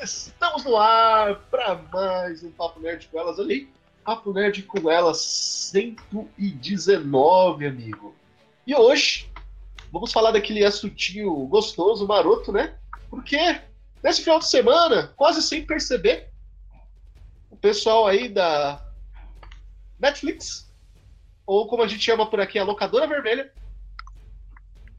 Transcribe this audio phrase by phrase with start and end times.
[0.00, 3.68] Estamos no ar para mais um Papo Nerd com elas ali.
[4.04, 8.14] Papo Nerd com elas 119, amigo.
[8.64, 9.28] E hoje
[9.90, 12.78] vamos falar daquele assuntinho gostoso, maroto, né?
[13.10, 13.60] Porque
[14.00, 16.30] nesse final de semana, quase sem perceber,
[17.50, 18.80] o pessoal aí da
[19.98, 20.72] Netflix,
[21.44, 23.52] ou como a gente chama por aqui, a locadora vermelha,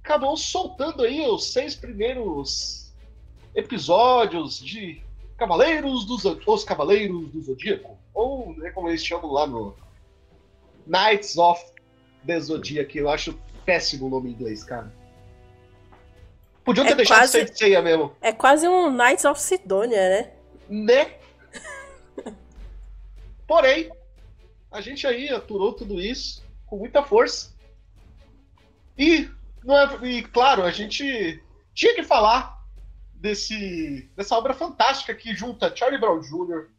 [0.04, 2.89] acabou soltando aí os seis primeiros
[3.56, 5.02] episódios de
[5.38, 9.75] Cavaleiros dos Os Cavaleiros do Zodíaco, ou né, como eles chamam lá no
[10.86, 11.64] Knights of
[12.25, 14.92] the Zodiac, eu acho péssimo o nome em inglês, cara.
[16.64, 18.14] Podiam ter É deixado quase- sem ceia mesmo.
[18.22, 20.32] É quase um Knights of Sidonia, né?
[20.70, 21.16] Né?
[23.47, 23.89] Porém,
[24.72, 27.56] a gente aí aturou tudo isso com muita força.
[28.97, 29.28] E,
[29.64, 31.42] não é, e claro, a gente
[31.74, 32.58] tinha que falar
[33.19, 36.69] desse, dessa obra fantástica que junta Charlie Brown Jr.,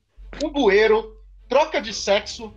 [0.43, 1.17] um bueiro,
[1.49, 2.53] troca de sexo,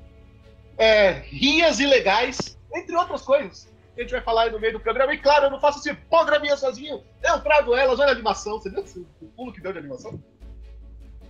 [0.77, 3.71] é, rias ilegais, entre outras coisas.
[3.95, 5.13] A gente vai falar aí no meio do programa.
[5.13, 7.03] E claro, eu não faço esse programinha sozinho.
[7.21, 8.59] Eu trago elas, olha a animação.
[8.59, 8.83] Você viu
[9.21, 10.19] o pulo que deu de animação?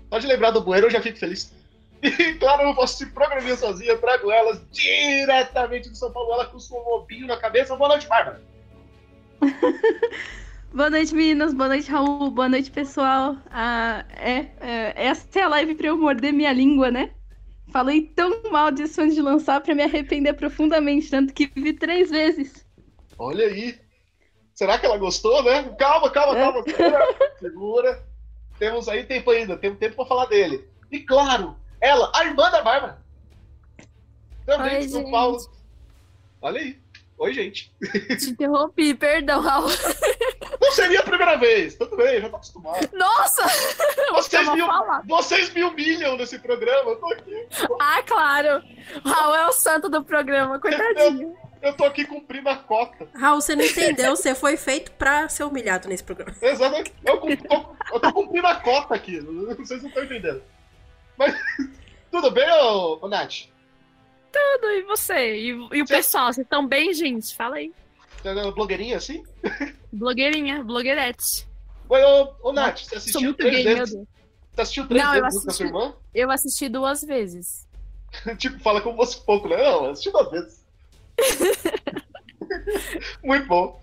[0.10, 1.52] Só de lembrar do bueiro eu já fico feliz.
[2.04, 6.34] E claro, eu não posso esse programinha sozinho, eu trago elas diretamente de São Paulo,
[6.34, 7.78] ela com o seu lobinho na cabeça.
[7.78, 8.42] Boa noite, Bárbara.
[10.74, 11.54] Boa noite, meninas.
[11.54, 12.32] Boa noite, Raul.
[12.32, 13.38] Boa noite, pessoal.
[13.52, 17.12] Ah, é, é, essa é a live pra eu morder minha língua, né?
[17.72, 22.10] Falei tão mal disso antes de lançar pra me arrepender profundamente, tanto que vi três
[22.10, 22.66] vezes.
[23.20, 23.80] Olha aí.
[24.56, 25.64] Será que ela gostou, né?
[25.78, 26.64] Calma, calma, calma.
[26.66, 27.08] Segura.
[27.40, 28.04] segura.
[28.58, 30.68] Temos aí tempo ainda, temos tempo pra falar dele.
[30.92, 32.98] E claro, ela, a irmã da Bárbara.
[34.44, 35.12] Também Oi, de São gente.
[35.12, 35.38] Paulo.
[36.42, 36.80] Olha aí.
[37.20, 37.72] Oi, gente.
[38.20, 39.70] Te interrompi, perdão, Raul.
[40.74, 41.76] Não seria a primeira vez.
[41.76, 42.90] Tudo bem, já tô acostumado.
[42.94, 43.44] Nossa!
[44.12, 44.62] Vocês me,
[45.08, 46.92] vocês me humilham nesse programa.
[46.92, 47.48] Eu tô aqui.
[47.80, 48.64] Ah, claro!
[49.06, 51.36] Raul é o santo do programa, coitadinho.
[51.62, 53.08] Eu tô aqui cumprindo a cota.
[53.16, 56.36] Raul, você não entendeu, você foi feito pra ser humilhado nesse programa.
[56.42, 56.94] Exatamente.
[57.06, 59.20] Eu, tô, eu tô cumprindo a cota aqui.
[59.20, 60.44] Vocês não estão entendendo.
[61.18, 61.36] Mas
[62.12, 63.46] tudo bem, ô, ô Nath?
[64.32, 65.36] Tudo, e você?
[65.36, 67.36] E, e o Cê- pessoal, vocês estão bem, gente?
[67.36, 67.72] Fala aí.
[68.24, 69.24] É blogueirinha assim?
[69.94, 71.48] Blogueirinha, blogueirete.
[71.88, 73.94] Oi, ô, ô Nath, você Sou assistiu muito três gay, vezes?
[74.52, 75.64] Você assistiu três Não, eu vezes com a sua assisti.
[75.64, 75.96] irmã?
[76.16, 77.68] Eu assisti duas vezes.
[78.40, 79.58] tipo, fala como fosse pouco, né?
[79.58, 80.66] Não, eu assisti duas vezes.
[83.24, 83.80] Muito bom.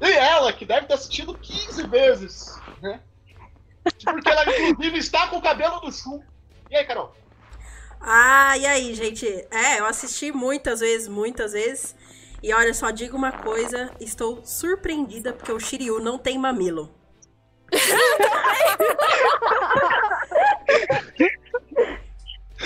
[0.00, 3.00] E ela, que deve ter assistido 15 vezes, né?
[4.04, 6.20] Porque ela, inclusive, está com o cabelo do chum.
[6.70, 7.14] E aí, Carol?
[8.00, 9.26] Ah, e aí, gente?
[9.50, 11.94] É, eu assisti muitas vezes, muitas vezes.
[12.42, 16.94] E olha, só digo uma coisa, estou surpreendida porque o Shiryu não tem mamilo.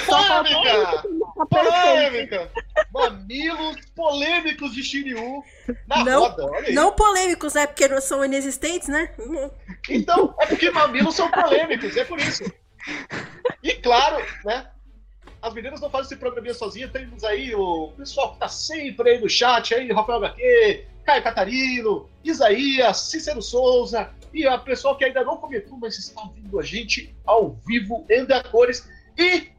[0.07, 1.03] Polêmica!
[1.49, 2.51] Polêmica!
[2.93, 5.43] Mamilos polêmicos de Shiryu
[5.87, 6.47] na Não, roda.
[6.47, 6.75] Olha aí.
[6.75, 7.67] Não polêmicos, né?
[7.67, 9.15] Porque não são inexistentes, né?
[9.89, 12.45] Então, é porque mamilos são polêmicos, é por isso.
[13.63, 14.67] E claro, né?
[15.45, 19.21] As meninas não fazem esse programinha sozinhas, temos aí o pessoal que tá sempre aí
[19.21, 25.23] no chat, aí, Rafael HQ, Caio Catarino, Isaías, Cícero Souza, e a pessoa que ainda
[25.23, 28.89] não comentou, mas está ouvindo a gente ao vivo, em a cores.
[29.19, 29.51] E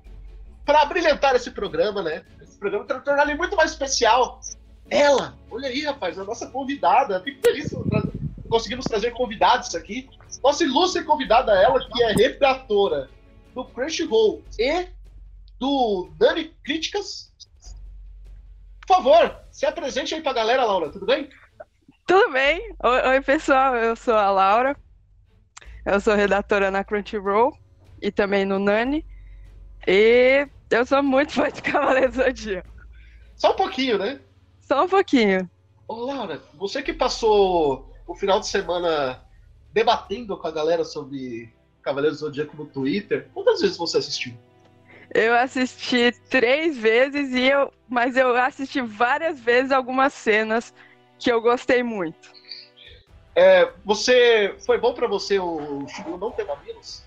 [0.65, 2.23] para brilhantar esse programa, né?
[2.41, 4.41] Esse programa tornar ele muito mais especial.
[4.89, 7.21] Ela, olha aí, rapaz, a nossa convidada.
[7.21, 7.71] Fico feliz
[8.49, 10.09] conseguimos trazer convidados aqui.
[10.43, 13.07] Nossa ilustre convidada, ela, que é redatora
[13.53, 14.94] do Crunchyroll e
[15.59, 17.31] do Dani Críticas.
[18.87, 21.29] Por favor, se apresente aí pra galera, Laura, tudo bem?
[22.05, 22.75] Tudo bem?
[22.83, 24.77] Oi, pessoal, eu sou a Laura.
[25.85, 27.57] Eu sou redatora na Crunchyroll
[28.01, 29.05] e também no Nani.
[29.87, 32.69] E eu sou muito fã de Cavaleiro do Zodíaco.
[33.35, 34.19] Só um pouquinho, né?
[34.61, 35.49] Só um pouquinho.
[35.87, 39.23] Ô, Laura, você que passou o final de semana
[39.71, 44.33] debatendo com a galera sobre Cavaleiros do Zodíaco no Twitter, quantas vezes você assistiu?
[45.15, 50.73] Eu assisti três vezes e eu, mas eu assisti várias vezes algumas cenas
[51.17, 52.33] que eu gostei muito.
[53.33, 57.01] É, você foi bom pra você o Shiryu não ter mamilos?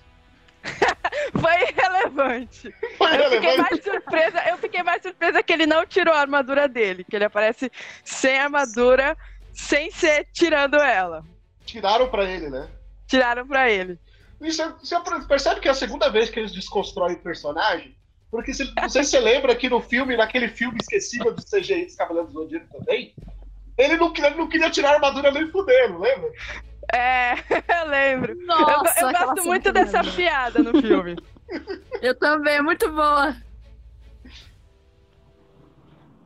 [1.38, 2.74] Foi irrelevante.
[2.96, 3.60] Foi Eu fiquei relevante?
[3.60, 7.24] mais surpresa, eu fiquei mais surpresa que ele não tirou a armadura dele, que ele
[7.26, 7.70] aparece
[8.02, 9.16] sem armadura,
[9.52, 11.24] sem ser tirando ela.
[11.64, 12.68] Tiraram pra ele, né?
[13.06, 13.98] Tiraram pra ele.
[14.40, 14.96] Você, você
[15.28, 17.97] percebe que é a segunda vez que eles desconstroem o personagem?
[18.30, 21.86] Porque se, não sei se você lembra que no filme, naquele filme esquecível do CGI
[21.86, 23.14] dos Cavaleiros do Zodíaco também,
[23.76, 26.30] ele não, queria- ele não queria tirar a armadura nem fudendo, lembra?
[26.92, 27.38] É, eu
[27.84, 28.32] eu lembro.
[28.32, 31.16] Eu, Nossa, eu aquela gosto muito eu dessa piada no filme.
[32.02, 33.34] Eu também, muito boa.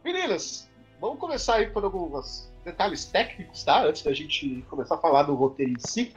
[0.05, 0.69] Meninas,
[1.01, 3.85] vamos começar aí por alguns detalhes técnicos, tá?
[3.85, 6.13] Antes da gente começar a falar do roteiro em si.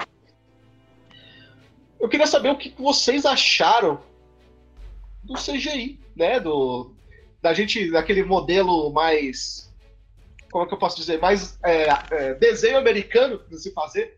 [1.99, 4.01] Eu queria saber o que vocês acharam
[5.25, 6.39] do CGI, né?
[6.39, 6.93] Do,
[7.41, 9.73] da gente, daquele modelo mais.
[10.51, 11.19] Como é que eu posso dizer?
[11.19, 14.17] Mais é, é, desenho americano de se fazer.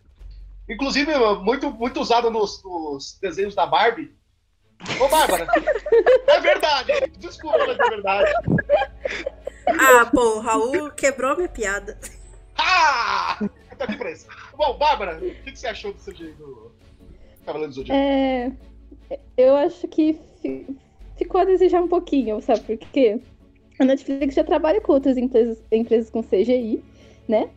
[0.69, 1.11] Inclusive,
[1.41, 4.13] muito, muito usado nos, nos desenhos da Barbie.
[4.99, 5.47] Ô, Bárbara!
[6.27, 6.91] é verdade!
[7.17, 8.31] Desculpa, mas é verdade.
[9.67, 11.97] Ah, pô, o Raul quebrou minha piada.
[12.57, 13.39] Ah!
[13.77, 14.27] Tô aqui pra isso.
[14.55, 16.71] Bom, Bárbara, o que, que você achou do CGI do
[17.45, 17.99] Cavaleiro do Zodíaco?
[17.99, 18.51] É,
[19.37, 20.19] eu acho que
[21.17, 23.19] ficou a desejar um pouquinho, sabe por quê?
[23.79, 26.83] A Netflix já trabalha com outras empresas, empresas com CGI,
[27.27, 27.49] né?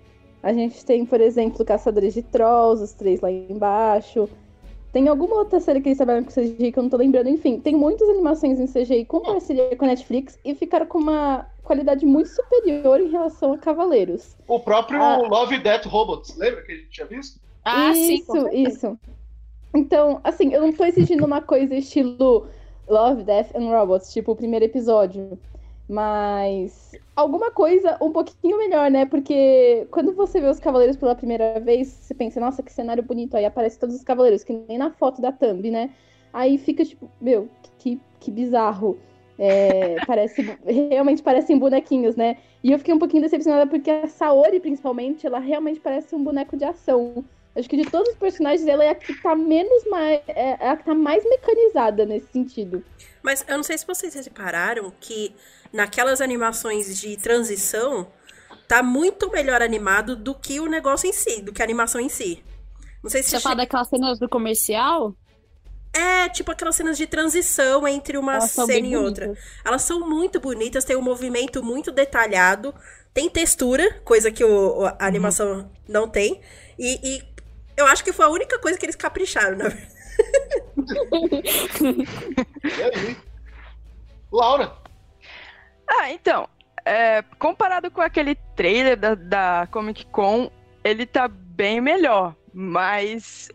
[0.42, 4.28] A gente tem, por exemplo, Caçadores de Trolls, os três lá embaixo.
[4.92, 7.28] Tem alguma outra série que eles trabalham com CGI que eu não tô lembrando.
[7.28, 11.46] Enfim, tem muitas animações em CGI com parceria com a Netflix e ficaram com uma
[11.62, 14.36] qualidade muito superior em relação a Cavaleiros.
[14.48, 15.16] O próprio Ah.
[15.18, 17.38] Love, Death, Robots, lembra que a gente tinha visto?
[17.64, 18.24] Ah, sim.
[18.24, 18.98] com isso, isso.
[19.74, 22.48] Então, assim, eu não tô exigindo uma coisa estilo
[22.90, 25.38] Love, Death and Robots, tipo o primeiro episódio.
[25.88, 29.06] Mas alguma coisa um pouquinho melhor, né?
[29.06, 33.36] Porque quando você vê os cavaleiros pela primeira vez, você pensa, nossa, que cenário bonito.
[33.36, 35.90] Aí aparece todos os cavaleiros, que nem na foto da thumb, né?
[36.32, 37.48] Aí fica tipo, meu,
[37.78, 38.98] que, que bizarro.
[39.38, 42.36] É, parece, realmente parecem bonequinhos, né?
[42.62, 46.56] E eu fiquei um pouquinho decepcionada porque a Saori, principalmente, ela realmente parece um boneco
[46.56, 47.24] de ação.
[47.56, 50.20] Acho que de todos os personagens, ela é a que tá menos mais.
[50.28, 52.84] É a que tá mais mecanizada nesse sentido.
[53.22, 55.34] Mas eu não sei se vocês repararam que
[55.72, 58.10] naquelas animações de transição
[58.68, 62.08] tá muito melhor animado do que o negócio em si, do que a animação em
[62.08, 62.42] si.
[63.02, 65.14] Não sei se Você fala daquelas cenas do comercial?
[65.92, 69.26] É, tipo aquelas cenas de transição entre uma Elas cena e outra.
[69.26, 69.38] bonitas.
[69.64, 72.72] Elas são muito bonitas, tem um movimento muito detalhado,
[73.12, 76.40] tem textura, coisa que o, a animação não tem.
[76.78, 77.22] E, e
[77.80, 80.00] eu acho que foi a única coisa que eles capricharam, na verdade.
[82.62, 83.16] E aí?
[84.32, 84.72] Laura,
[85.88, 86.48] Ah, então,
[86.84, 90.50] é, comparado com aquele trailer da, da Comic Con,
[90.84, 93.50] ele tá bem melhor, mas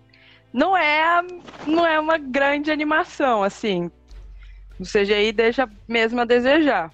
[0.52, 1.22] não é,
[1.66, 3.90] não é uma grande animação, assim.
[4.80, 6.92] O CGI deixa mesmo a desejar.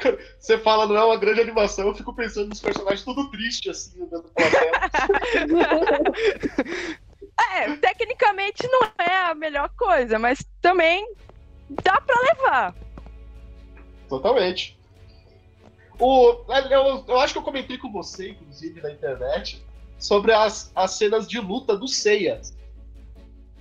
[0.38, 4.00] você fala não é uma grande animação, eu fico pensando nos personagens tudo triste, assim.
[7.52, 11.14] É, tecnicamente não é a melhor coisa, mas também
[11.82, 12.74] dá pra levar.
[14.08, 14.78] Totalmente.
[15.98, 19.64] O, eu, eu acho que eu comentei com você, inclusive, na internet,
[19.98, 22.40] sobre as, as cenas de luta do Seiya.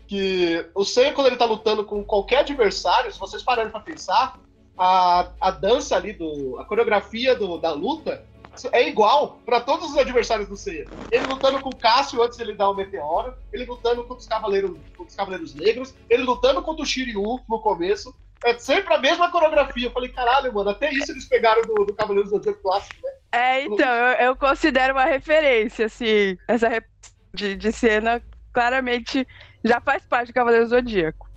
[0.07, 4.39] Que o Seiya, quando ele tá lutando com qualquer adversário, se vocês pararem pra pensar,
[4.79, 8.25] a, a dança ali, do, a coreografia do, da luta
[8.71, 10.85] é igual pra todos os adversários do Seiya.
[11.11, 14.27] Ele lutando com o Cássio antes de ele dar o meteoro, ele lutando contra os
[14.27, 18.13] Cavaleiros, contra os Cavaleiros Negros, ele lutando contra o Shiryu no começo.
[18.43, 19.87] É sempre a mesma coreografia.
[19.87, 23.11] Eu falei, caralho, mano, até isso eles pegaram do, do Cavaleiros do Zodíaco clássico, né?
[23.31, 26.87] É, então, eu, eu considero uma referência, assim, essa rep-
[27.33, 29.27] de, de cena claramente
[29.63, 31.29] já faz parte do Cavaleiro Zodíaco.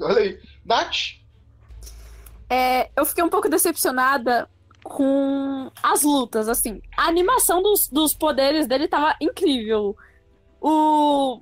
[0.00, 0.38] Olha aí.
[0.64, 1.16] Nath,
[2.48, 4.48] É, eu fiquei um pouco decepcionada
[4.82, 6.80] com as lutas, assim.
[6.96, 9.96] A animação dos, dos poderes dele tava incrível.
[10.60, 11.40] O,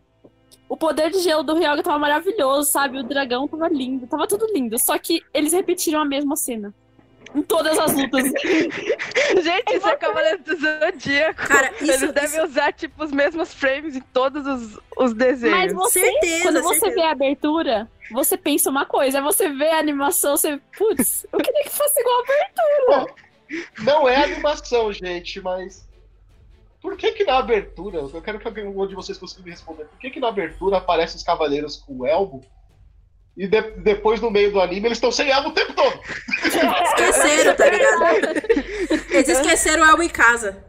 [0.68, 2.98] o poder de gelo do Ryoga tava maravilhoso, sabe?
[2.98, 4.78] O dragão tava lindo, tava tudo lindo.
[4.78, 6.72] Só que eles repetiram a mesma cena.
[7.34, 8.24] Em todas as lutas.
[9.42, 11.46] Gente, isso é Cavaleiro do Zodíaco.
[11.46, 15.56] Cara, isso- Eles devem usar, tipo, os mesmos frames em todos os, os desenhos.
[15.58, 16.94] Mas você, Certeza, quando você certeza.
[16.94, 19.18] vê a abertura, você pensa uma coisa.
[19.18, 20.58] Aí você vê a animação, você.
[20.76, 23.14] Putz, eu queria que fosse igual a abertura.
[23.80, 25.88] não é animação, gente, mas.
[26.80, 29.84] Por que que na abertura, eu quero que alguém um de vocês consiga me responder,
[29.84, 32.40] por que que na abertura aparecem os cavaleiros com elmo
[33.36, 36.00] e de- depois no meio do anime eles estão sem elmo o tempo todo?
[36.44, 39.12] Esqueceram, tá ligado?
[39.12, 40.64] Eles esqueceram o Elmo em casa.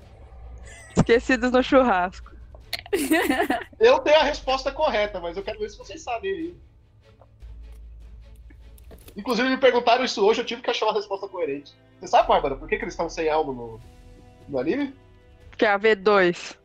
[0.96, 2.32] Esquecidos no churrasco.
[3.80, 6.56] Eu tenho a resposta correta, mas eu quero ver se vocês sabem aí.
[9.16, 11.74] Inclusive me perguntaram isso hoje, eu tive que achar uma resposta coerente.
[12.00, 13.80] Você sabe, Bárbara, por que, que eles estão sem elmo no,
[14.50, 14.94] no anime?
[15.58, 16.56] Que é a V2.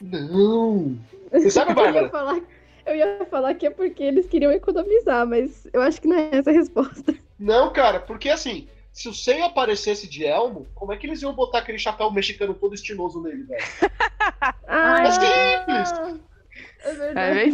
[0.00, 0.98] Não!
[1.32, 2.10] Você sabe, Eu ia, Bárbara?
[2.10, 2.40] falar,
[2.84, 6.28] eu ia falar que é porque eles queriam economizar, mas eu acho que não é
[6.32, 7.14] essa a resposta.
[7.38, 11.34] Não, cara, porque assim, se o Seiya aparecesse de elmo, como é que eles iam
[11.34, 13.64] botar aquele chapéu mexicano todo estiloso nele, velho?
[14.68, 15.26] Ah, Mas que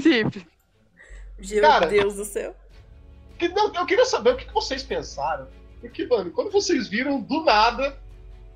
[0.02, 0.46] princípio.
[1.38, 2.54] Meu Cara, Deus do céu.
[3.42, 5.48] Que- não, eu queria saber o que que vocês pensaram.
[5.80, 7.98] Porque, mano, quando vocês viram do nada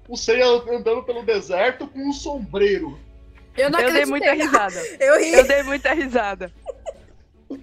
[0.08, 2.96] o Seiya andando pelo deserto com um sombreiro.
[3.56, 4.80] Eu não Eu dei muita risada.
[5.00, 5.32] Eu ri.
[5.32, 6.52] Eu dei muita risada.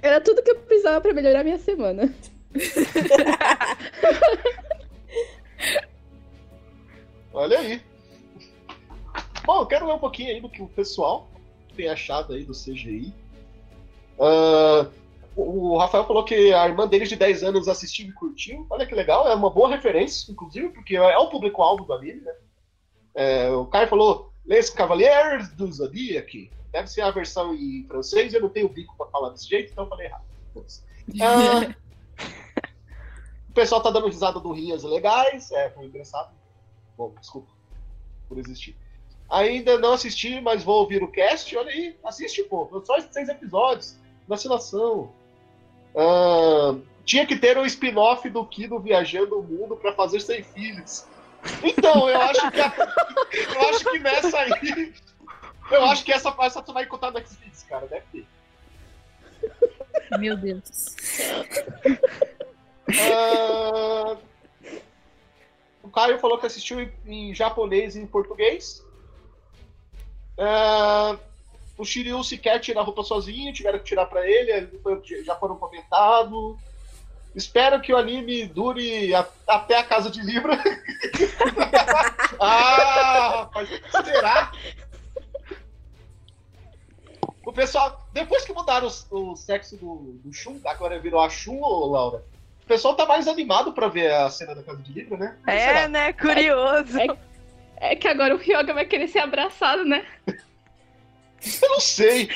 [0.01, 2.13] Era tudo que eu precisava pra melhorar minha semana.
[7.33, 7.81] Olha aí.
[9.45, 11.29] Bom, eu quero ler um pouquinho aí do que o pessoal
[11.75, 13.13] tem achado aí do CGI.
[14.19, 14.87] Ah,
[15.35, 18.65] o Rafael falou que a irmã dele de 10 anos assistiu e curtiu.
[18.69, 22.33] Olha que legal, é uma boa referência, inclusive, porque é o público-alvo do anime, né?
[23.15, 26.51] É, o Caio falou, Les Cavaliers do Zodiac.
[26.71, 29.83] Deve ser a versão em francês, eu não tenho bico pra falar desse jeito, então
[29.83, 30.23] eu falei errado.
[31.21, 31.75] Ah,
[33.49, 36.33] o pessoal tá dando risada do Rinhas legais, é, foi engraçado.
[36.97, 37.51] Bom, desculpa
[38.29, 38.75] por existir.
[39.29, 41.55] Ainda não assisti, mas vou ouvir o cast.
[41.55, 42.69] Olha aí, assiste, pô.
[42.85, 43.97] Só seis episódios.
[44.27, 45.11] Vacilação.
[45.95, 51.05] Ah, tinha que ter um spin-off do Kido viajando o mundo pra fazer sem filhos.
[51.61, 52.73] Então, eu acho que a-
[53.55, 54.93] eu acho que nessa aí.
[55.71, 57.85] Eu acho que essa, essa tu vai contar no X-Videos, cara.
[57.87, 58.27] Deve ter.
[60.19, 60.95] Meu Deus.
[63.11, 64.17] Ah,
[65.81, 68.83] o Caio falou que assistiu em, em japonês e em português.
[70.37, 71.17] Ah,
[71.77, 74.69] o Shiryu sequer tira a roupa sozinho, tiveram que tirar pra ele,
[75.25, 76.55] já foram comentados.
[77.35, 80.53] Espero que o anime dure a- até a casa de Libra.
[82.39, 83.69] ah, rapaz,
[84.05, 84.51] será?
[87.45, 91.59] O pessoal, depois que mudaram o, o sexo do, do Shun, agora virou a Shun,
[91.61, 92.23] ô Laura.
[92.63, 95.37] O pessoal tá mais animado pra ver a cena da casa de Libra, né?
[95.47, 95.87] É, será?
[95.89, 96.13] né?
[96.13, 96.97] Curioso.
[96.99, 97.33] É-
[97.77, 100.05] É que agora o Ryoga vai querer ser abraçado, né?
[101.61, 102.29] Eu não sei.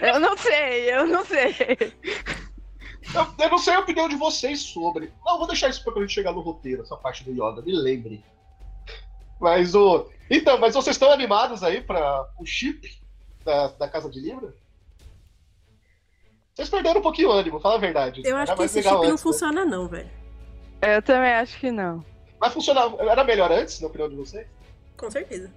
[0.00, 1.54] Eu não sei, eu não sei.
[3.14, 5.12] Eu, eu não sei a opinião de vocês sobre.
[5.24, 8.24] Não, vou deixar isso pra gente chegar no roteiro, essa parte do Yoda, me lembre.
[9.40, 10.08] Mas o.
[10.30, 13.00] Então, mas vocês estão animados aí pra o chip
[13.44, 14.54] da, da Casa de Libra?
[16.54, 18.22] Vocês perderam um pouquinho o ânimo, fala a verdade.
[18.24, 19.18] Eu acho Era que esse chip não antes, né?
[19.18, 20.10] funciona, não, velho.
[20.82, 22.04] Eu também acho que não.
[22.40, 22.96] Mas funcionava.
[23.02, 24.46] Era melhor antes, na opinião de vocês?
[24.96, 25.52] Com certeza.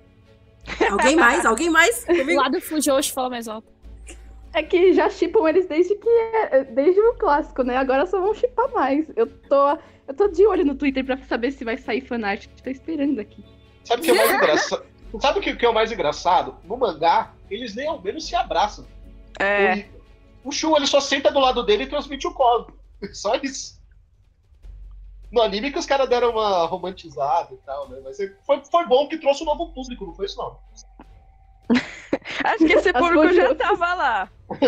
[0.92, 1.46] Alguém mais?
[1.46, 2.04] Alguém mais?
[2.10, 2.42] O Comigo?
[2.42, 3.68] lado Fujoshi fala mais alto.
[4.54, 6.10] É que já chipam eles desde que
[6.72, 7.76] desde o clássico, né?
[7.76, 9.12] Agora só vão chipar mais.
[9.16, 9.70] Eu tô,
[10.08, 12.46] eu tô de olho no Twitter pra saber se vai sair fanart.
[12.64, 13.44] Tô esperando aqui.
[13.84, 14.86] Sabe o que é mais engraçado?
[15.20, 16.56] Sabe o que, o é o mais engraçado?
[16.64, 18.86] No mangá, eles nem ao menos se abraçam.
[19.40, 19.86] É,
[20.44, 22.78] O Shun, ele só senta do lado dele e transmite o código.
[23.14, 23.73] Só isso.
[25.34, 28.00] No anime que os caras deram uma romantizada e tal, né?
[28.04, 30.60] Mas foi, foi bom que trouxe um novo público, não foi isso não?
[32.46, 34.30] acho que esse As público já tava lá.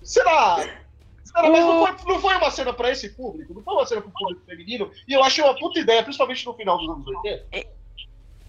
[0.00, 0.58] Será?
[1.24, 1.50] Será?
[1.50, 3.52] Mas não foi, não foi uma cena pra esse público?
[3.52, 4.92] Não foi uma cena pro público feminino?
[5.08, 7.66] E eu achei uma puta ideia, principalmente no final dos anos 80.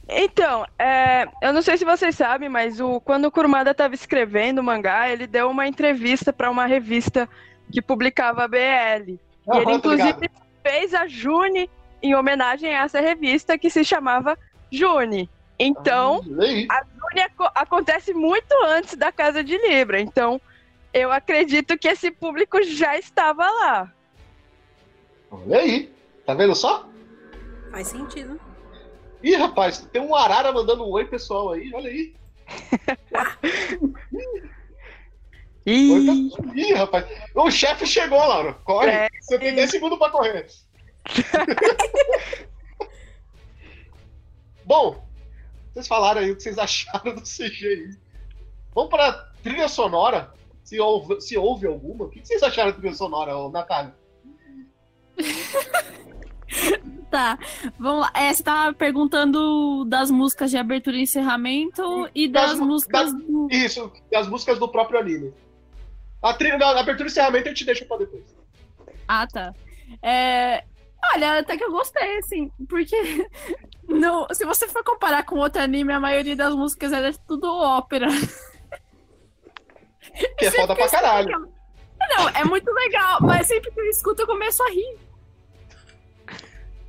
[0.07, 4.59] Então, é, eu não sei se vocês sabem, mas o, quando o Kurumada estava escrevendo
[4.59, 7.27] o mangá, ele deu uma entrevista para uma revista
[7.71, 9.17] que publicava a BL.
[9.53, 10.29] E ele, inclusive,
[10.65, 11.69] fez a June
[12.01, 14.37] em homenagem a essa revista que se chamava
[14.71, 15.29] June.
[15.59, 16.21] Então,
[16.69, 19.99] Ah, a June aco- acontece muito antes da Casa de Libra.
[20.01, 20.41] Então,
[20.93, 23.91] eu acredito que esse público já estava lá.
[25.29, 25.93] Olha aí.
[26.25, 26.87] Tá vendo só?
[27.71, 28.39] Faz sentido.
[29.23, 32.13] Ih, rapaz, tem um arara mandando um oi pessoal aí, olha aí.
[35.65, 36.31] Oi, Ih.
[36.55, 37.05] Ih, rapaz.
[37.35, 38.53] O chefe chegou, Laura.
[38.63, 38.89] Corre.
[38.89, 39.07] É.
[39.21, 40.47] Você tem 10 segundos pra correr.
[44.65, 45.03] Bom,
[45.73, 47.97] vocês falaram aí o que vocês acharam do CGI.
[48.73, 49.11] Vamos pra
[49.43, 50.33] trilha sonora.
[50.63, 52.05] Se houve, se houve alguma.
[52.05, 53.93] O que vocês acharam da trilha sonora, Natália?
[57.09, 57.37] Tá,
[57.77, 58.11] vamos lá.
[58.15, 63.23] É, você tava perguntando das músicas de abertura e encerramento e das, Das- músicas das-
[63.25, 63.47] do.
[63.51, 65.33] Isso, as músicas do próprio anime.
[66.21, 68.23] A trilha, a abertura e encerramento a gente deixa pra depois.
[69.07, 69.53] Ah, tá.
[70.03, 70.63] É,
[71.13, 72.95] Olha, até que eu gostei, assim, porque
[73.87, 78.07] não, se você for comparar com outro anime, a maioria das músicas é tudo ópera.
[80.37, 81.53] Que é foda pra caralho.
[82.09, 84.99] Não, é muito legal, mas sempre que eu escuto eu começo a rir.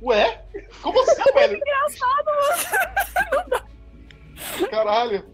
[0.01, 0.43] Ué?
[0.81, 1.59] Como assim, velho?
[4.69, 5.33] Caralho.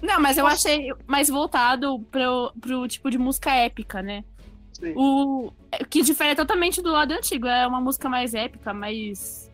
[0.00, 4.24] Não, mas eu achei mais voltado pro, pro tipo de música épica, né?
[4.72, 4.92] Sim.
[4.94, 5.50] O
[5.88, 7.46] que difere totalmente do lado antigo.
[7.46, 9.50] É uma música mais épica, mais.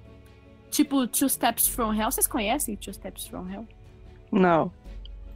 [0.71, 2.11] Tipo, Two Steps from Hell.
[2.11, 3.67] Vocês conhecem Two Steps from Hell?
[4.31, 4.73] não.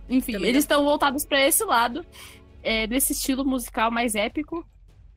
[0.09, 2.07] Enfim, Também eles estão voltados pra esse lado,
[2.63, 4.65] é, desse estilo musical mais épico,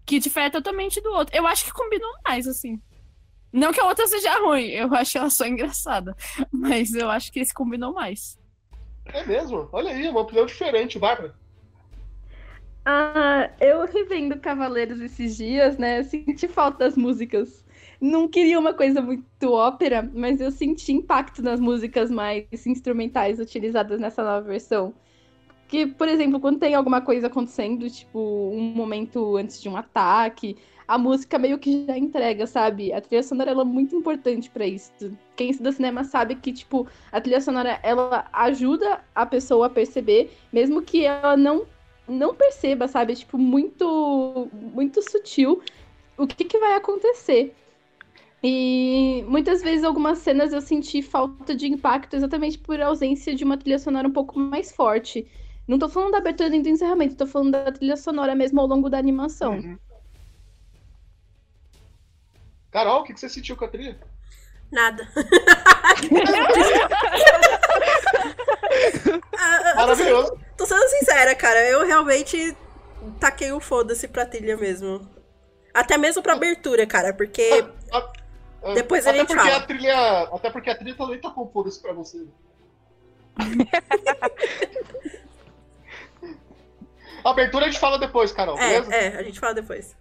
[0.03, 1.35] que difere totalmente do outro.
[1.37, 2.81] Eu acho que combinam mais, assim.
[3.53, 6.15] Não que a outra seja ruim, eu acho ela só engraçada.
[6.51, 8.37] Mas eu acho que esse combinou mais.
[9.13, 9.67] É mesmo?
[9.71, 11.33] Olha aí, uma opinião diferente, Bárbara.
[12.85, 15.99] Ah, eu revendo Cavaleiros esses dias, né?
[15.99, 17.63] Eu senti falta das músicas.
[18.01, 23.99] Não queria uma coisa muito ópera, mas eu senti impacto nas músicas mais instrumentais utilizadas
[23.99, 24.93] nessa nova versão.
[25.67, 30.57] Que, por exemplo, quando tem alguma coisa acontecendo, tipo um momento antes de um ataque,
[30.89, 32.91] a música meio que já entrega, sabe?
[32.91, 34.91] A trilha sonora é muito importante para isso.
[35.35, 40.31] Quem estuda cinema sabe que, tipo, a trilha sonora ela ajuda a pessoa a perceber,
[40.51, 41.67] mesmo que ela não
[42.07, 43.15] não perceba, sabe?
[43.15, 45.61] Tipo, muito muito sutil
[46.17, 47.53] o que, que vai acontecer.
[48.43, 53.57] E muitas vezes algumas cenas eu senti falta de impacto exatamente por ausência de uma
[53.57, 55.27] trilha sonora um pouco mais forte.
[55.67, 58.65] Não tô falando da abertura nem do encerramento, tô falando da trilha sonora mesmo ao
[58.67, 59.57] longo da animação.
[59.57, 59.77] Uhum.
[62.71, 63.99] Carol, o que, que você sentiu com a trilha?
[64.71, 65.07] Nada.
[69.41, 70.27] Ah, tô, Maravilhoso.
[70.27, 71.59] sendo, tô sendo sincera, cara.
[71.65, 72.55] Eu realmente
[73.19, 75.07] taquei o foda-se pra trilha mesmo.
[75.73, 77.65] Até mesmo pra abertura, cara, porque.
[77.91, 78.11] Ah,
[78.73, 79.57] Depois a até gente porque fala.
[79.57, 82.25] A trilha, até porque a trilha também tá com foda-se pra você.
[87.23, 88.93] a abertura a gente fala depois, Carol, beleza?
[88.93, 89.95] É, é, a gente fala depois.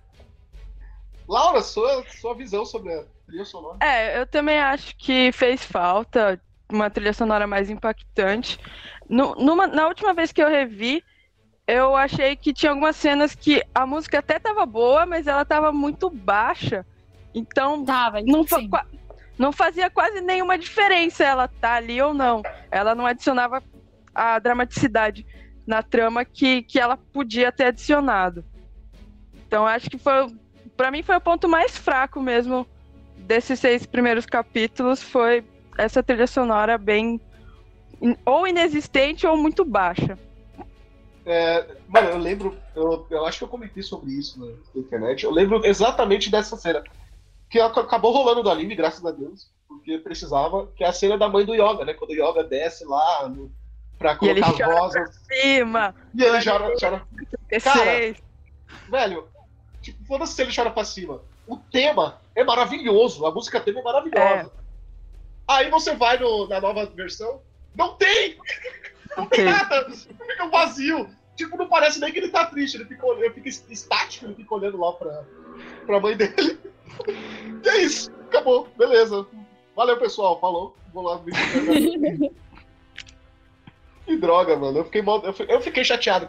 [1.29, 3.77] Laura, sua, sua visão sobre a trilha sonora.
[3.83, 6.41] É, eu também acho que fez falta
[6.73, 8.59] uma trilha sonora mais impactante.
[9.09, 11.03] No- numa- na última vez que eu revi,
[11.67, 15.71] eu achei que tinha algumas cenas que a música até tava boa, mas ela tava
[15.71, 16.85] muito baixa.
[17.35, 18.87] Então Tava, não, fa-
[19.39, 22.43] não fazia quase nenhuma diferença ela tá ali ou não.
[22.71, 23.63] Ela não adicionava
[24.15, 25.27] a dramaticidade
[25.67, 28.43] na trama que, que ela podia ter adicionado.
[29.47, 30.35] Então acho que foi,
[30.79, 32.65] para mim foi o ponto mais fraco mesmo
[33.17, 35.45] desses seis primeiros capítulos foi
[35.77, 37.21] essa trilha sonora bem
[38.25, 40.17] ou inexistente ou muito baixa.
[41.89, 45.25] Mano, eu lembro, eu, eu acho que eu comentei sobre isso na, internet.
[45.25, 46.83] Eu lembro exatamente dessa cena.
[47.51, 49.51] Que ac- acabou rolando do anime, graças a Deus.
[49.67, 51.93] Porque precisava, que é a cena da mãe do Yoga, né?
[51.93, 53.51] Quando o Yoga desce lá no,
[53.99, 54.95] pra E ele colocar chora voz.
[55.27, 57.03] Cima, E ele chora, chora.
[57.51, 58.17] T6.
[58.89, 59.29] Velho,
[59.93, 61.21] tipo, foda-se se ele chora pra cima.
[61.47, 64.51] O tema é maravilhoso, a música tema é maravilhosa.
[65.47, 67.41] Aí você vai no- na nova versão,
[67.75, 68.37] não tem!
[69.17, 69.91] Não tem nada!
[69.91, 71.09] Fica um vazio.
[71.37, 74.55] Tipo, não parece nem que ele tá triste, ele fica, ele fica estático, ele fica
[74.55, 75.25] olhando lá pra,
[75.87, 76.59] pra mãe dele.
[77.65, 79.25] E é isso, acabou, beleza.
[79.77, 80.75] Valeu, pessoal, falou.
[80.93, 81.31] Vou lá me
[84.05, 84.79] Que droga, mano.
[84.79, 86.29] Eu fiquei, mal- eu fiquei chateado.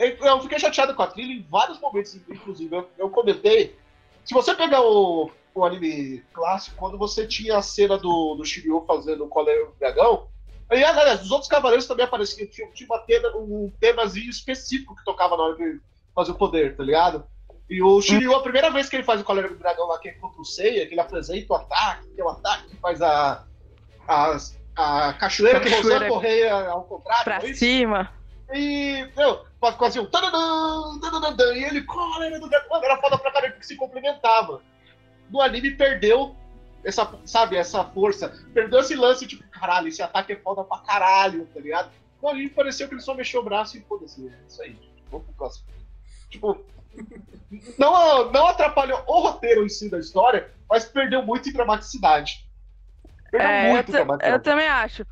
[0.00, 2.74] Eu, fiquei chateado com a trilha em vários momentos, inclusive.
[2.74, 3.76] Eu, eu comentei.
[4.24, 8.82] Se você pegar o, o anime clássico, quando você tinha a cena do, do Shiryu
[8.86, 10.28] fazendo o Colégio do Dragão,
[10.70, 15.04] e aliás, os outros cavaleiros também apareciam, tinha, tinha uma tema, um temazinho específico que
[15.04, 15.80] tocava na hora de
[16.14, 17.24] fazer o poder, tá ligado?
[17.68, 20.08] E o Shiryu, a primeira vez que ele faz o Colégio do Dragão lá, que
[20.08, 23.02] é contra o Seiya, que ele apresenta o ataque, que é o ataque que faz
[23.02, 23.44] a,
[24.08, 24.36] a,
[24.76, 26.06] a cachoeira que Cachoeira.
[26.06, 27.24] Rosan correia ao contrário.
[27.24, 28.19] Pra é cima.
[28.52, 29.44] E, meu,
[29.76, 30.06] quase um.
[30.06, 32.68] tadadã, tadadã, E ele, colera do dragão.
[32.70, 34.60] Mano, era foda pra caralho, porque se complementava.
[35.30, 36.34] No anime perdeu
[36.84, 38.28] essa, sabe, essa força.
[38.52, 41.90] Perdeu esse lance, tipo, caralho, esse ataque é foda pra caralho, tá ligado?
[42.22, 44.76] No anime pareceu que ele só mexeu o braço e foda-se, é isso aí.
[45.10, 45.66] Vamos pro próximo.
[46.28, 46.60] Tipo,
[47.78, 52.48] não, não atrapalhou o roteiro em si da história, mas perdeu muito em dramaticidade.
[53.30, 54.36] Perdeu É, eu, muito ta- dramaticidade.
[54.36, 55.06] eu também acho.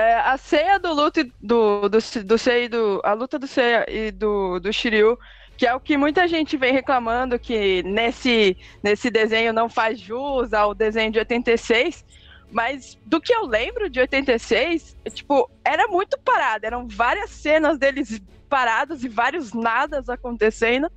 [0.00, 3.00] É, a ceia do luto do, do, do do.
[3.04, 5.18] A luta do Seiya e do, do Shiryu,
[5.58, 10.54] que é o que muita gente vem reclamando que nesse, nesse desenho não faz jus
[10.54, 12.02] ao desenho de 86.
[12.50, 16.64] Mas do que eu lembro de 86, tipo, era muito parado.
[16.64, 20.90] Eram várias cenas deles parados e vários nadas acontecendo.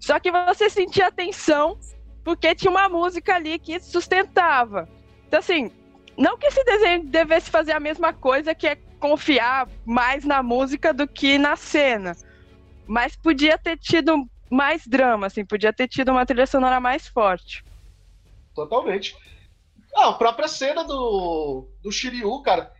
[0.00, 1.78] Só que você sentia a tensão
[2.24, 4.88] porque tinha uma música ali que sustentava.
[5.28, 5.70] Então, assim,
[6.18, 10.92] não que esse desenho devesse fazer a mesma coisa, que é confiar mais na música
[10.92, 12.16] do que na cena.
[12.86, 17.62] Mas podia ter tido mais drama, assim, podia ter tido uma trilha sonora mais forte.
[18.54, 19.14] Totalmente.
[19.94, 22.72] Ah, a própria cena do, do Shiryu, cara.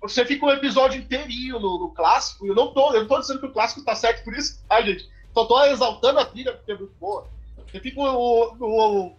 [0.00, 3.46] Você fica um episódio inteirinho no, no clássico, eu não tô, eu tô dizendo que
[3.46, 5.06] o clássico tá certo por isso, tá, gente?
[5.34, 7.28] Só tô exaltando a trilha porque é muito boa.
[7.70, 9.12] Você fica o, o,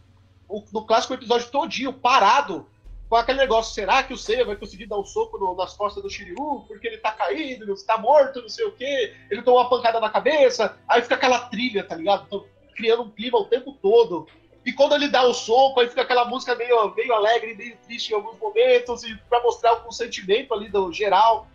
[0.50, 2.68] o- no clássico o episódio todinho parado,
[3.10, 6.04] com aquele negócio, será que o Seiya vai conseguir dar um soco no- nas costas
[6.04, 9.70] do Shiryu, porque ele tá caído, tá morto, não sei o quê, ele tomou uma
[9.70, 12.26] pancada na cabeça, aí fica aquela trilha, tá ligado?
[12.28, 14.28] Então, criando um clima o tempo todo.
[14.66, 18.12] E quando ele dá o soco, aí fica aquela música meio, meio alegre, meio triste
[18.12, 21.48] em alguns momentos, e pra mostrar algum sentimento ali do geral.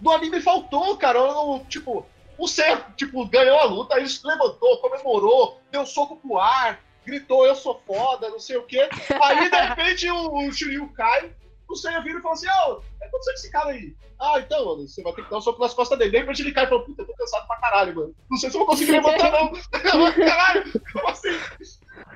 [0.00, 1.18] No anime faltou, cara.
[1.18, 2.06] eu tipo,
[2.38, 7.46] o Seiya, tipo, ganhou a luta, ele se levantou, comemorou, deu soco pro ar, gritou,
[7.46, 8.88] eu sou foda, não sei o quê.
[9.22, 11.32] Aí, de repente, o, o Shiryu cai,
[11.68, 13.96] o Seiya vira e fala assim, ô, o que aconteceu com esse cara aí?
[14.20, 16.10] Ah, então, mano, você vai ter que dar um soco nas costas dele.
[16.10, 18.14] De repente ele cai e fala, puta, eu tô cansado pra caralho, mano.
[18.30, 19.52] Não sei se eu vou conseguir levantar, não.
[20.12, 21.28] caralho, como assim?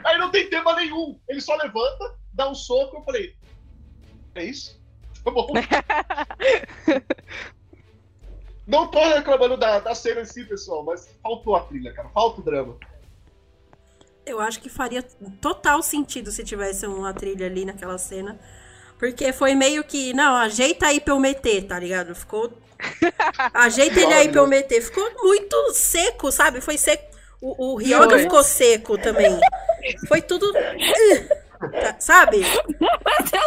[0.05, 1.19] Aí não tem tema nenhum.
[1.29, 3.37] Ele só levanta, dá um soco, eu falei,
[4.35, 4.81] é isso?
[5.25, 5.49] Tá bom.
[8.67, 12.09] Não tô reclamando da, da cena em si, pessoal, mas faltou a trilha, cara.
[12.11, 12.79] Falta o drama.
[14.25, 15.03] Eu acho que faria
[15.41, 18.39] total sentido se tivesse uma trilha ali naquela cena.
[18.99, 22.15] Porque foi meio que, não, ajeita aí pra eu meter, tá ligado?
[22.15, 22.53] Ficou.
[23.53, 24.81] Ajeita ele aí pra eu meter.
[24.81, 26.61] Ficou muito seco, sabe?
[26.61, 27.13] Foi seco.
[27.41, 28.23] O, o Ryoga Foi.
[28.23, 29.41] ficou seco também.
[30.07, 30.53] Foi tudo.
[30.53, 32.43] Tá, sabe?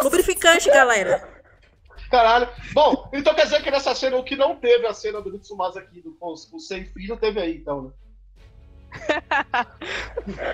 [0.02, 1.26] Lubrificante, galera.
[2.10, 2.48] Caralho.
[2.72, 5.80] Bom, então quer dizer que nessa cena, o que não teve a cena do Mitsumasa
[5.80, 7.90] aqui do, com, com o sem filho, teve aí, então, né?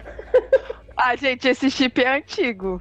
[0.96, 2.80] Ah, gente, esse chip é antigo.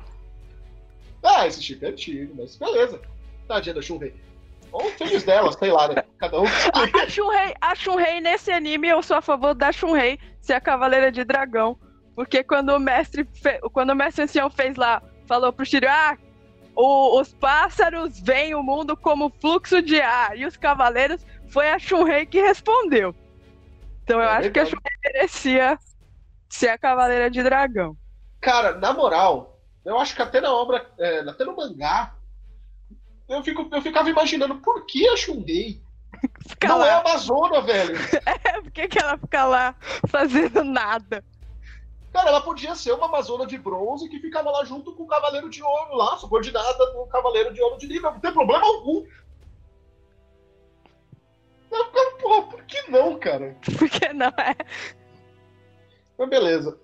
[1.23, 3.01] Ah, esse chip é antigo, mas beleza.
[3.47, 4.13] Tadinha da Shunrei.
[4.71, 6.03] Ou feliz dela, sei lá, né?
[6.17, 6.45] Cada um.
[6.45, 11.11] A Shunrei, a Shunrei nesse anime, eu sou a favor da Shunrei ser a Cavaleira
[11.11, 11.77] de Dragão.
[12.15, 16.17] Porque quando o mestre, fe- quando o mestre ancião fez lá, falou pro Shiryu, ah,
[16.75, 20.37] o- os pássaros veem o mundo como fluxo de ar.
[20.37, 23.15] E os cavaleiros, foi a Shunrei que respondeu.
[24.03, 24.65] Então eu É acho que a.
[24.65, 25.79] Shunrei merecia
[26.49, 27.97] ser a Cavaleira de Dragão.
[28.39, 32.15] Cara, na moral, eu acho que até na obra, é, até no mangá,
[33.29, 35.81] eu, fico, eu ficava imaginando por que a Shunrei
[36.47, 36.99] Fica não é lá.
[36.99, 37.97] Amazona, velho.
[38.63, 39.75] Por que, que ela fica lá
[40.07, 41.23] fazendo nada?
[42.13, 45.49] Cara, ela podia ser uma Amazona de bronze que ficava lá junto com o Cavaleiro
[45.49, 48.11] de Ouro lá, subordinada do Cavaleiro de Ouro de Libra.
[48.11, 49.03] Não tem problema algum.
[51.71, 53.55] Não, porra, por que não, cara?
[53.79, 54.55] Porque não é.
[56.17, 56.77] Mas beleza.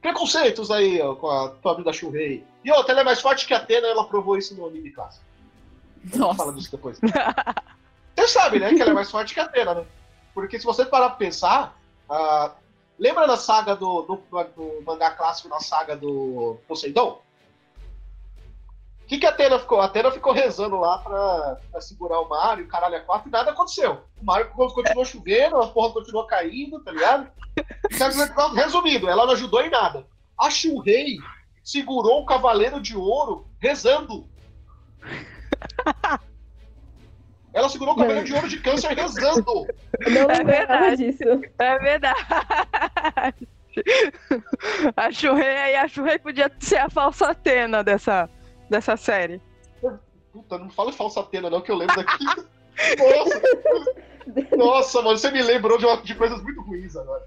[0.00, 2.44] Preconceitos aí, ó, com a pobre da Shurei.
[2.64, 5.24] E outra, ela é mais forte que a Atena, ela provou isso no anime clássico.
[6.14, 6.34] Nossa.
[6.34, 6.98] Fala disso depois.
[7.00, 9.86] Você sabe, né, que ela é mais forte que a Atena, né?
[10.32, 12.52] Porque se você parar pra pensar, ah,
[12.98, 14.16] lembra da saga do, do,
[14.56, 17.20] do mangá clássico, na saga do Poseidon?
[19.14, 19.80] O que, que a Atena ficou?
[19.80, 23.52] A Atena ficou rezando lá pra, pra segurar o Mario, caralho, a quatro, e nada
[23.52, 24.02] aconteceu.
[24.20, 27.28] O Mario continuou chovendo, a porra continuou caindo, tá ligado?
[27.92, 28.08] Então,
[28.54, 30.04] Resumindo, ela não ajudou em nada.
[30.36, 31.18] A Shurei
[31.62, 34.28] segurou o Cavaleiro de Ouro rezando.
[37.54, 39.44] Ela segurou o Cavaleiro de Ouro de Câncer rezando.
[40.08, 40.96] Não É verdade.
[40.96, 41.22] disso.
[41.56, 43.48] É verdade.
[44.96, 48.28] A Shurei, a Shurei podia ser a falsa Atena dessa,
[48.70, 49.40] dessa série.
[50.32, 52.24] Puta, não fala falsa Atena, não, que eu lembro daqui.
[52.98, 53.42] Nossa,
[54.56, 57.26] Nossa, mano, você me lembrou de, uma- de coisas muito ruins agora.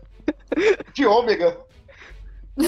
[0.93, 1.57] De ômega.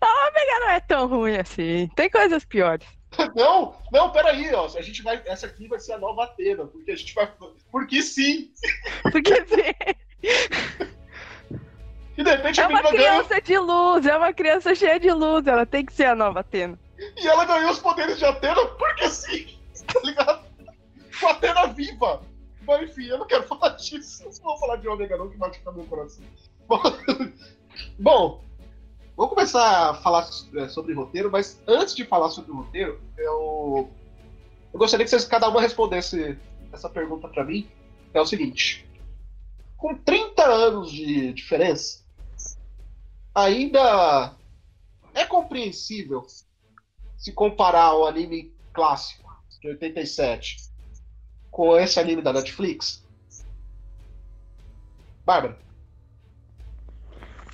[0.00, 1.88] Ômega não é tão ruim assim.
[1.96, 2.86] Tem coisas piores.
[3.34, 4.66] Não, não, peraí, ó.
[4.66, 5.22] A gente vai.
[5.24, 7.30] Essa aqui vai ser a nova Atena, porque a gente vai.
[7.70, 8.50] Porque sim.
[9.10, 9.72] Porque assim,
[12.16, 13.24] E de repente é a uma menina ganha.
[13.24, 15.46] criança de luz, é uma criança cheia de luz.
[15.46, 16.78] Ela tem que ser a nova Atena.
[17.16, 19.56] E ela ganhou os poderes de Atena porque sim.
[19.92, 20.44] Tá ligado?
[21.20, 22.22] Com a Atena viva.
[22.66, 24.24] Mas enfim, eu não quero falar disso.
[24.24, 26.24] Não vou falar de ômega, não, que machuca meu coração.
[26.66, 26.80] Bom,
[27.98, 28.44] Bom,
[29.16, 33.90] vou começar a falar é, sobre roteiro, mas antes de falar sobre o roteiro, eu,
[34.72, 36.38] eu gostaria que vocês cada uma respondesse
[36.72, 37.68] essa pergunta pra mim.
[38.14, 38.86] É o seguinte:
[39.76, 42.04] com 30 anos de diferença,
[43.36, 44.34] ainda
[45.12, 46.24] é compreensível
[47.18, 50.56] se comparar o anime clássico de 87
[51.50, 53.04] com esse anime da Netflix?
[55.24, 55.58] Bárbara.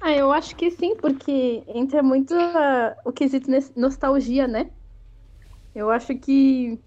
[0.01, 4.71] Ah, eu acho que sim, porque entra muito ah, o quesito nostalgia, né?
[5.75, 6.79] Eu acho que.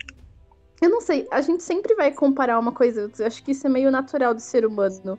[0.81, 3.23] Eu não sei, a gente sempre vai comparar uma coisa, outra.
[3.23, 5.17] eu acho que isso é meio natural do ser humano.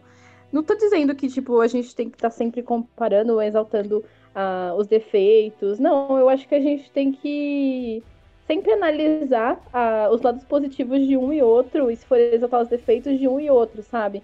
[0.52, 4.04] Não tô dizendo que, tipo, a gente tem que estar sempre comparando ou exaltando
[4.34, 5.78] ah, os defeitos.
[5.78, 8.02] Não, eu acho que a gente tem que
[8.46, 12.68] sempre analisar ah, os lados positivos de um e outro, e se for exaltar os
[12.68, 14.22] defeitos de um e outro, sabe?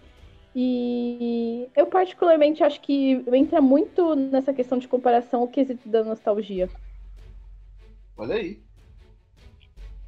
[0.55, 6.69] E eu particularmente acho que entra muito nessa questão de comparação o quesito da nostalgia.
[8.17, 8.63] Olha aí.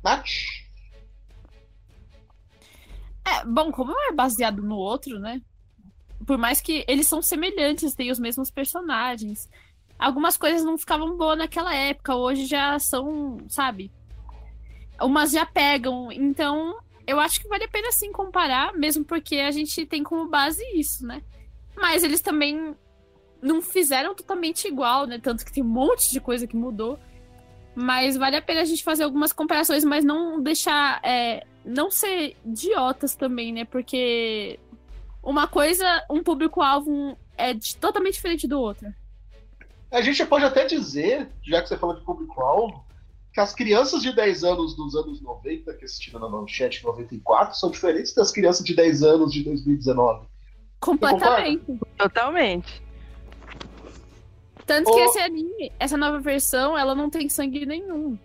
[0.03, 0.29] Nath?
[3.27, 5.41] É, bom, como é baseado no outro, né?
[6.27, 9.49] Por mais que eles são semelhantes, têm os mesmos personagens.
[9.99, 13.91] Algumas coisas não ficavam boas naquela época, hoje já são, sabe?
[15.01, 16.11] Umas já pegam.
[16.11, 20.29] Então, eu acho que vale a pena sim comparar, mesmo porque a gente tem como
[20.29, 21.23] base isso, né?
[21.77, 22.75] Mas eles também
[23.43, 25.19] não fizeram totalmente igual, né?
[25.19, 26.99] Tanto que tem um monte de coisa que mudou.
[27.75, 31.01] Mas vale a pena a gente fazer algumas comparações, mas não deixar.
[31.05, 33.65] É, não ser idiotas também, né?
[33.65, 34.59] Porque
[35.25, 38.93] uma coisa, um público-alvo é de- totalmente diferente do outro.
[39.91, 42.85] A gente pode até dizer, já que você falou de público-alvo,
[43.33, 47.57] que as crianças de 10 anos dos anos 90, que assistiram na manchete em 94,
[47.57, 50.27] são diferentes das crianças de 10 anos de 2019.
[50.81, 51.79] Completamente.
[51.97, 52.83] Totalmente.
[54.67, 58.19] Tanto que Ô- esse anime, essa nova versão, ela não tem sangue nenhum.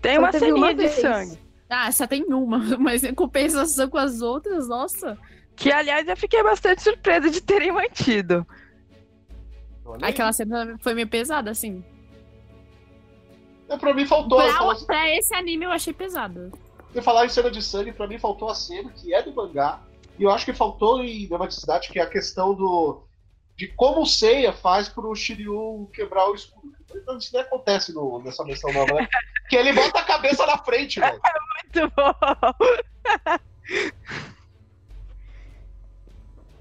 [0.00, 0.92] Tem Só uma ceninha de vez.
[0.92, 1.38] sangue.
[1.68, 5.18] Ah, essa tem uma, mas em compensação com as outras, nossa.
[5.56, 8.46] Que, aliás, eu fiquei bastante surpresa de terem mantido.
[10.02, 11.84] Aquela cena foi meio pesada, assim.
[13.68, 14.38] É, Pra mim faltou.
[14.38, 16.52] Pra, falar- pra esse anime eu achei pesado.
[16.92, 19.80] Você falar em cena de sangue, pra mim faltou a cena que é do mangá.
[20.18, 23.02] E eu acho que faltou em dramaticidade, que é a questão do.
[23.56, 26.72] de como o Seiya faz pro Shiryu quebrar o escudo.
[26.94, 29.08] Então, Isso nem acontece no- nessa versão nova, né?
[29.48, 31.20] Que ele bota a cabeça na frente, velho.
[31.74, 32.14] Muito bom.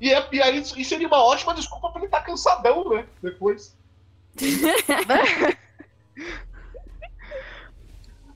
[0.04, 3.08] E, é- e aí isso seria uma ótima desculpa pra ele estar cansadão, né?
[3.22, 3.74] Depois.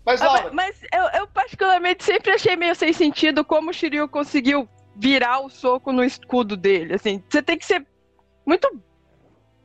[0.05, 4.07] Mas, Ah, Laura, Mas eu, eu particularmente sempre achei meio sem sentido como o Shiryu
[4.07, 6.93] conseguiu virar o soco no escudo dele.
[6.93, 7.85] Assim, você tem que ser
[8.45, 8.81] muito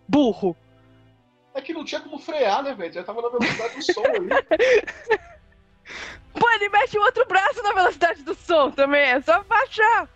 [0.09, 0.57] burro.
[1.55, 2.93] é que não tinha como frear, né, velho?
[2.93, 4.29] Já tava na velocidade do som ali.
[6.35, 10.09] Pô, ele mexe o outro braço na velocidade do som também, é só baixar.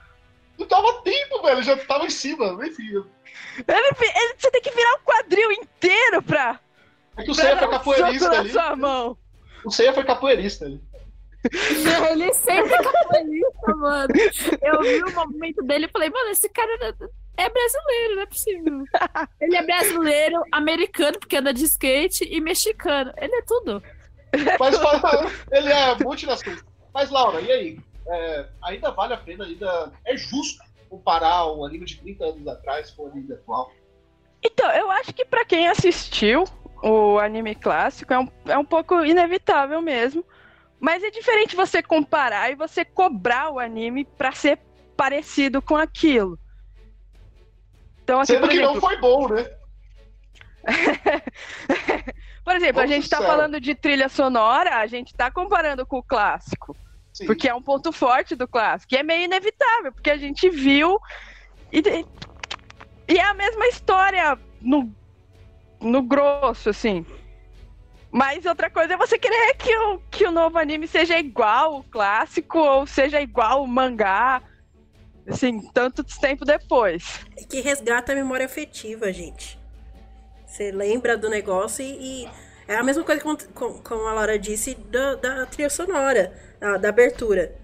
[0.59, 1.63] Não tava tempo, velho.
[1.63, 2.47] Já tava em cima.
[2.67, 3.05] Enfim.
[3.69, 6.59] Ele, você tem que virar o quadril inteiro pra,
[7.17, 8.51] É que o Seiya foi um capoeirista ali.
[8.51, 9.19] sua mão.
[9.65, 10.81] O Seiya foi capoeirista ali.
[12.11, 14.09] Ele sempre capoeirista, mano.
[14.63, 16.97] Eu vi o movimento dele e falei, mano, esse cara
[17.37, 18.85] é brasileiro, não é possível.
[19.41, 23.13] Ele é brasileiro, americano, porque anda de skate, e mexicano.
[23.19, 23.83] Ele é tudo.
[24.59, 26.59] Mas fala- ele é multinacional.
[26.93, 27.79] Mas, Laura, e aí?
[28.09, 32.91] É, ainda vale a pena, ainda é justo comparar um anime de 30 anos atrás
[32.91, 33.73] com o anime atual?
[34.43, 36.45] Então, eu acho que pra quem assistiu
[36.83, 40.25] o anime clássico é um, é um pouco inevitável mesmo.
[40.79, 44.59] Mas é diferente você comparar e você cobrar o anime pra ser
[44.97, 46.39] parecido com aquilo.
[48.05, 49.51] Então, assim, Sendo que exemplo, não foi bom, né?
[52.45, 53.37] por exemplo, a Vamos gente tá sincero.
[53.37, 56.77] falando de trilha sonora, a gente tá comparando com o clássico.
[57.17, 57.25] Sim.
[57.25, 58.95] Porque é um ponto forte do clássico.
[58.95, 60.99] E é meio inevitável, porque a gente viu.
[61.73, 61.83] E,
[63.09, 64.95] e é a mesma história no,
[65.81, 67.07] no grosso, assim.
[68.13, 71.85] Mas outra coisa é você querer que o, que o novo anime seja igual o
[71.85, 74.43] clássico, ou seja igual o mangá.
[75.27, 77.25] Assim, tanto tempo depois.
[77.39, 79.59] É que resgata a memória afetiva, gente.
[80.47, 82.31] Você lembra do negócio e, e
[82.69, 86.77] é a mesma coisa com, com- como a Laura disse da, da trilha sonora, da,
[86.77, 87.55] da abertura.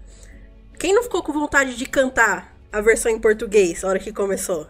[0.79, 4.67] Quem não ficou com vontade de cantar a versão em português na hora que começou?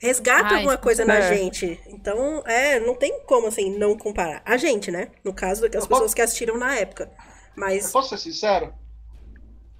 [0.00, 1.34] Resgata Ai, alguma coisa na é.
[1.36, 1.80] gente.
[1.86, 4.42] Então, é, não tem como assim não comparar.
[4.44, 5.08] A gente, né?
[5.24, 7.04] No caso, as Eu posso- pessoas que assistiram na época.
[7.04, 7.10] Eu
[7.56, 8.72] Mas posso ser sincero?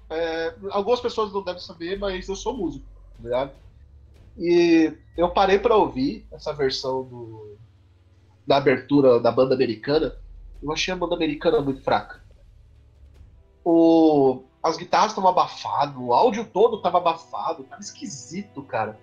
[0.09, 2.85] É, algumas pessoas não devem saber, mas eu sou músico,
[3.17, 3.51] tá ligado?
[4.37, 7.57] E eu parei pra ouvir essa versão do,
[8.45, 10.15] da abertura da banda americana.
[10.63, 12.21] Eu achei a banda americana muito fraca.
[13.69, 18.97] O, as guitarras estavam abafadas, o áudio todo tava abafado, tava esquisito, cara.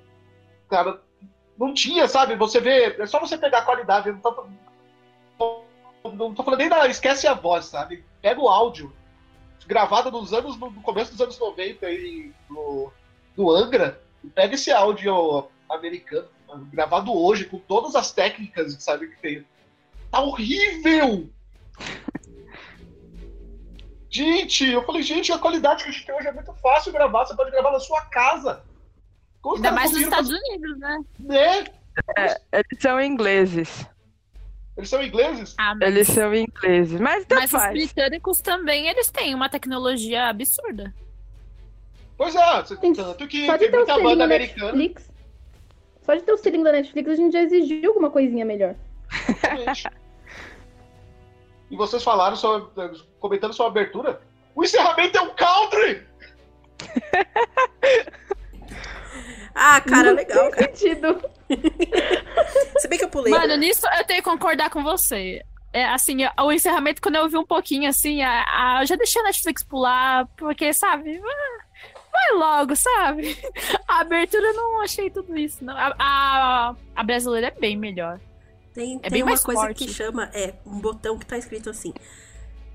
[0.70, 1.02] Cara,
[1.58, 2.34] não tinha, sabe?
[2.36, 4.10] Você vê, é só você pegar a qualidade.
[4.10, 4.46] Não tô,
[6.14, 6.88] não tô falando nem da.
[6.88, 8.06] Esquece a voz, sabe?
[8.22, 8.90] Pega o áudio
[9.66, 12.90] gravada nos anos, no começo dos anos 90 aí, no,
[13.36, 16.30] no Angra, e pega esse áudio americano,
[16.72, 19.46] gravado hoje, com todas as técnicas, sabe, que tem.
[20.10, 21.28] Tá horrível!
[24.14, 27.24] Gente, eu falei, gente, a qualidade que a gente tem hoje é muito fácil gravar,
[27.26, 28.62] você pode gravar na sua casa.
[29.42, 30.98] Como os Ainda mais nos Estados Unidos, né?
[31.18, 31.64] né?
[32.52, 33.84] Eles são ingleses.
[34.76, 35.56] Eles são ingleses?
[35.58, 37.00] Ah, mas, Eles são ingleses.
[37.00, 37.72] Mas mas os faz.
[37.72, 40.94] britânicos também, eles têm uma tecnologia absurda.
[42.16, 44.66] Pois é, tanto que Só tem ter o muita selinho banda da americana.
[44.66, 45.10] Netflix.
[46.02, 48.76] Só de ter o selinho da Netflix, a gente já exigiu alguma coisinha melhor.
[49.10, 49.88] Exatamente.
[51.74, 52.68] e vocês falaram sobre,
[53.18, 54.20] comentando sobre a abertura,
[54.54, 56.06] o encerramento é um country!
[59.56, 60.74] Ah, cara, legal, Tem cara.
[60.76, 61.30] sentido.
[62.78, 63.32] Se bem que eu pulei.
[63.32, 65.42] Mano, nisso eu tenho que concordar com você.
[65.72, 68.44] É, assim, o encerramento, quando eu vi um pouquinho, assim, a,
[68.78, 71.34] a- eu já deixei a Netflix pular, porque, sabe, vai-
[72.12, 73.36] vai logo, sabe?
[73.86, 75.76] A abertura eu não achei tudo isso, não.
[75.76, 78.18] A, a, a brasileira é bem melhor.
[78.74, 79.86] Tem, É tem bem uma mais coisa forte.
[79.86, 81.94] que chama, é, um botão que tá escrito assim.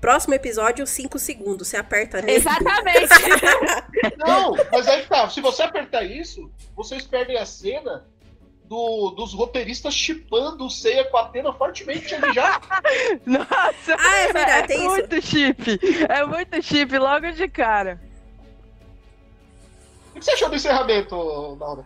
[0.00, 1.68] Próximo episódio, 5 segundos.
[1.68, 2.38] Você aperta nele.
[2.38, 3.08] Exatamente.
[4.16, 5.28] Não, mas aí tá.
[5.28, 8.06] Se você apertar isso, vocês perdem a cena
[8.64, 12.58] do- dos roteiristas chipando o Seiya com a Atena fortemente ali já.
[13.26, 13.94] Nossa!
[13.98, 14.88] Ah, é verdade, tem isso.
[14.88, 15.80] muito chip.
[16.08, 18.00] É muito chip logo de cara.
[20.14, 21.14] O que você achou do encerramento,
[21.58, 21.84] Laura?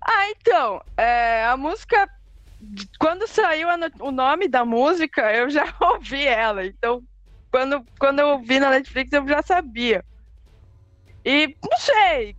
[0.00, 2.08] Ah, então, é, a música.
[2.98, 3.68] Quando saiu
[4.00, 6.64] o nome da música, eu já ouvi ela.
[6.64, 7.02] Então,
[7.50, 10.04] quando, quando eu vi na Netflix, eu já sabia.
[11.24, 12.36] E não sei.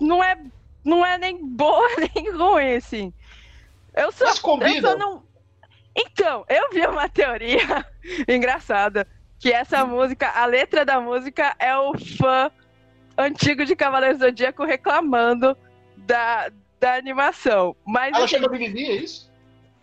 [0.00, 0.38] Não é,
[0.84, 3.12] não é nem boa nem ruim, assim.
[3.94, 4.26] Eu só,
[4.58, 5.22] Mas eu só não.
[5.96, 7.86] Então, eu vi uma teoria
[8.28, 9.06] engraçada.
[9.38, 12.50] Que essa música, a letra da música é o fã
[13.16, 15.56] antigo de Cavaleiros do Zodíaco reclamando
[15.96, 16.50] da,
[16.84, 17.74] da animação.
[17.86, 19.32] Mas Ela assim, chama Mimimi, é isso?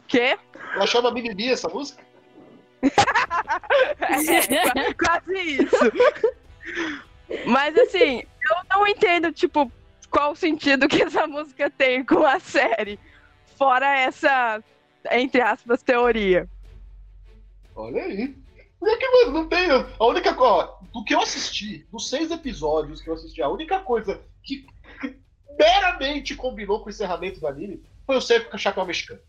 [0.07, 0.37] quê?
[0.75, 2.03] Ela chama Mimimi essa música?
[3.99, 5.91] É, quase isso.
[7.45, 9.71] Mas assim, eu não entendo, tipo,
[10.09, 12.99] qual o sentido que essa música tem com a série.
[13.57, 14.63] Fora essa,
[15.11, 16.49] entre aspas, teoria.
[17.75, 18.35] Olha aí.
[18.79, 19.69] Por que, não tem.
[19.71, 20.71] A única coisa.
[20.93, 24.65] Do que eu assisti, dos seis episódios que eu assisti, a única coisa que
[25.59, 29.19] meramente combinou com o encerramento do anime foi o Seiko com o chapéu mexicano.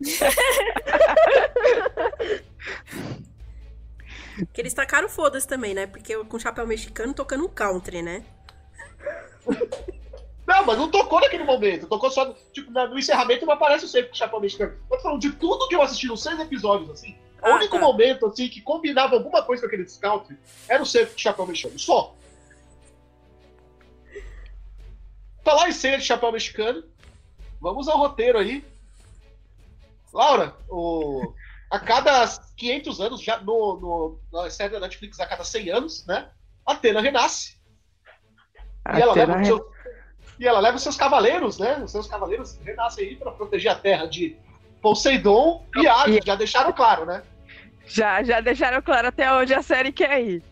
[4.52, 5.86] Que eles tacaram foda-se também, né?
[5.86, 8.22] Porque eu, com chapéu mexicano tocando um country, né?
[10.46, 11.86] Não, mas não tocou naquele momento.
[11.86, 12.34] Tocou só.
[12.52, 14.72] Tipo, no encerramento não aparece o Seiko com o chapéu mexicano.
[14.90, 17.16] Eu tô falando de tudo que eu assisti nos seis episódios, assim.
[17.42, 17.80] O Ah, único tá.
[17.80, 20.36] momento, assim, que combinava alguma coisa com aquele scout
[20.68, 21.78] era o Seiko com o chapéu mexicano.
[21.78, 22.14] Só.
[25.46, 26.82] Falar em cena de chapéu mexicano.
[27.60, 28.64] Vamos ao roteiro aí.
[30.12, 31.32] Laura, o...
[31.70, 36.04] a cada 500 anos, já no, no, na série da Netflix, a cada 100 anos,
[36.04, 36.28] né?
[36.66, 37.60] Atena renasce.
[38.92, 39.62] E ela, leva Atena os seus,
[40.40, 41.78] e ela leva os seus cavaleiros, né?
[41.78, 44.36] Os seus cavaleiros renascem aí para proteger a terra de
[44.82, 46.24] Poseidon e Hades.
[46.24, 47.22] Já deixaram claro, né?
[47.86, 50.42] Já, já deixaram claro até onde a série quer ir.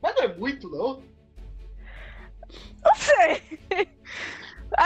[0.00, 0.70] Mas não é muito.
[0.70, 1.13] Não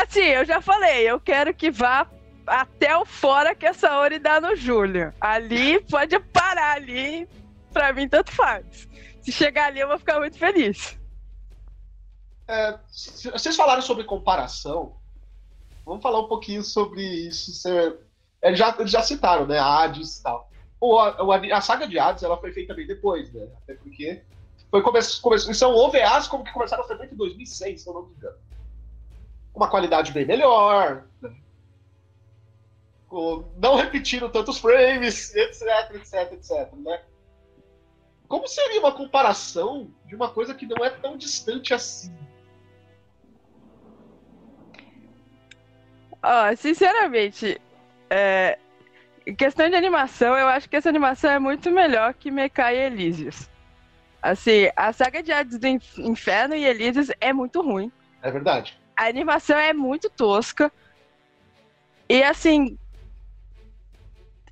[0.08, 2.08] Assim, eu já falei, eu quero que vá
[2.46, 5.12] até o fora que essa Ori dá no Júlio.
[5.20, 7.28] Ali pode parar ali,
[7.72, 8.88] pra mim tanto faz.
[9.20, 10.98] Se chegar ali eu vou ficar muito feliz.
[12.48, 14.96] É, vocês falaram sobre comparação.
[15.84, 17.68] Vamos falar um pouquinho sobre isso.
[18.42, 19.58] Eles já, eles já citaram, né?
[19.58, 20.50] A Hades e tal.
[20.80, 23.46] O, a, a saga de Hades ela foi feita bem depois, né?
[23.62, 24.22] Até porque
[24.70, 27.92] foi come, come, são OVAs como que começaram a ser feitas em 2006, se eu
[27.92, 28.36] não me engano.
[29.58, 31.08] Uma qualidade bem melhor.
[33.56, 37.02] não repetindo tantos frames, etc, etc, etc, né?
[38.28, 42.14] Como seria uma comparação de uma coisa que não é tão distante assim?
[46.22, 47.60] Ó, sinceramente,
[48.08, 48.60] é,
[49.26, 52.86] em questão de animação, eu acho que essa animação é muito melhor que Mekai e
[52.86, 53.50] Elysius.
[54.22, 57.90] Assim, a saga de Hades do Inf- Inferno e Elysius é muito ruim.
[58.22, 58.78] É verdade.
[58.98, 60.72] A animação é muito tosca.
[62.08, 62.76] E assim.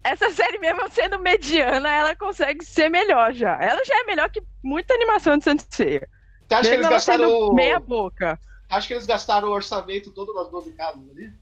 [0.04, 3.60] Essa série, mesmo sendo mediana, ela consegue ser melhor já.
[3.60, 6.00] Ela já é melhor que muita animação de Sensei.
[6.46, 7.52] Você acha que eles gastaram.
[7.54, 8.38] meia boca.
[8.70, 11.32] Acho que eles gastaram o orçamento todo nas 12 casas ali?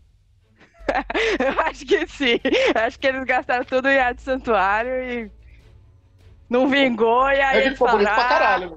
[1.38, 2.40] Eu acho que sim.
[2.74, 5.30] Eu acho que eles gastaram tudo em Hades Santuário e.
[6.48, 8.70] Não vingou, e aí que eles bonito pra falaram, "Ah, caralho.
[8.70, 8.76] né?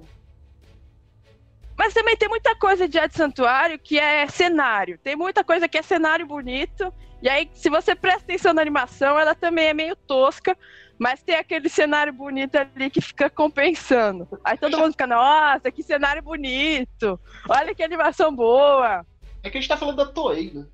[1.77, 4.97] Mas também tem muita coisa de Hades Santuário que é cenário.
[4.97, 6.91] Tem muita coisa que é cenário bonito.
[7.21, 10.57] E aí, se você presta atenção na animação, ela também é meio tosca.
[10.97, 14.27] Mas tem aquele cenário bonito ali que fica compensando.
[14.43, 17.19] Aí todo mundo fica, nossa, que cenário bonito.
[17.47, 19.05] Olha que animação boa.
[19.43, 20.65] É que a gente tá falando da Toei, né?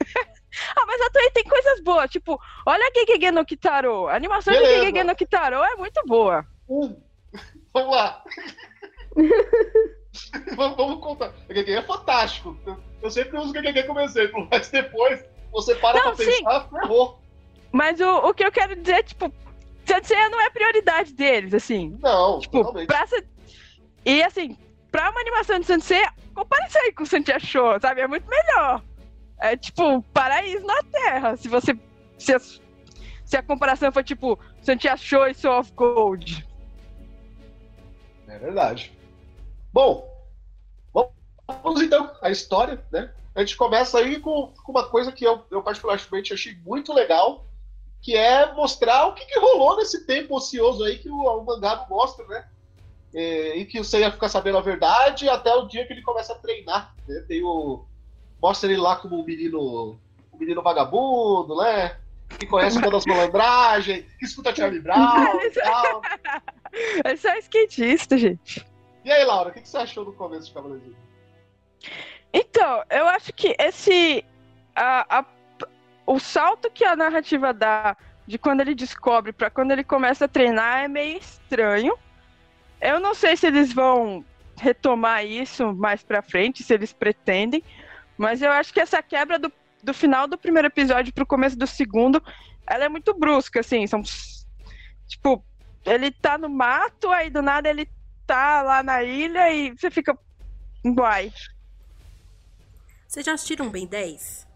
[0.76, 2.10] Ah, mas a Toei tem coisas boas.
[2.10, 4.06] Tipo, olha a Gegege no Kitaro.
[4.08, 4.80] A animação Beleza.
[4.80, 6.46] de Gegege no Kitaro é muito boa.
[6.68, 7.00] Um.
[7.72, 8.22] Vamos lá.
[10.56, 11.32] vamos, contar.
[11.48, 12.56] O GG é fantástico.
[13.02, 17.20] Eu, sempre uso o GG como exemplo, mas depois você para Não, pra pensar, ferrou.
[17.70, 19.32] Mas o, o que eu quero dizer é, tipo,
[19.84, 21.98] Sensei não é prioridade deles, assim.
[22.00, 23.26] Não, Tipo, totalmente.
[24.04, 24.56] E assim,
[24.90, 26.04] pra uma animação de Sensei,
[26.34, 28.00] compare isso aí com o Sensei Show, sabe?
[28.00, 28.82] É muito melhor.
[29.40, 31.36] É tipo, paraíso na Terra.
[31.36, 31.76] Se você.
[32.18, 36.46] Se a, se a comparação for tipo, Sensei Show e Soul of Gold.
[38.28, 38.92] É verdade.
[39.72, 40.12] Bom,
[41.62, 43.12] vamos então à história, né?
[43.34, 47.46] A gente começa aí com, com uma coisa que eu, eu particularmente achei muito legal,
[48.00, 51.86] que é mostrar o que, que rolou nesse tempo ocioso aí que o, o mangá
[51.88, 52.46] mostra, né?
[53.14, 56.32] É, e que o Seiya fica sabendo a verdade até o dia que ele começa
[56.32, 56.94] a treinar.
[57.06, 57.24] Né?
[57.28, 57.84] Tem o,
[58.40, 59.98] mostra ele lá como um menino,
[60.32, 61.96] um menino vagabundo, né?
[62.38, 66.02] Que conhece todas as malandragens, que escuta Charlie Brown e tal.
[67.04, 68.64] É só skatista, gente.
[69.04, 70.94] E aí, Laura, o que, você achou do começo de Cavaleiros?
[72.32, 74.24] Então, eu acho que esse.
[74.74, 75.26] A, a-
[76.06, 77.96] o salto que a narrativa dá
[78.26, 81.96] de quando ele descobre pra quando ele começa a treinar é meio estranho.
[82.80, 84.24] Eu não sei se eles vão
[84.56, 87.62] retomar isso mais pra frente, se eles pretendem,
[88.16, 91.66] mas eu acho que essa quebra do, do final do primeiro episódio pro começo do
[91.66, 92.22] segundo,
[92.66, 93.86] ela é muito brusca, assim.
[93.86, 94.02] São.
[95.06, 95.44] Tipo,
[95.84, 97.88] ele tá no mato, aí do nada ele
[98.26, 100.16] tá lá na ilha e você fica.
[100.84, 101.32] Uai.
[103.06, 104.46] Vocês já assistiram Ben 10?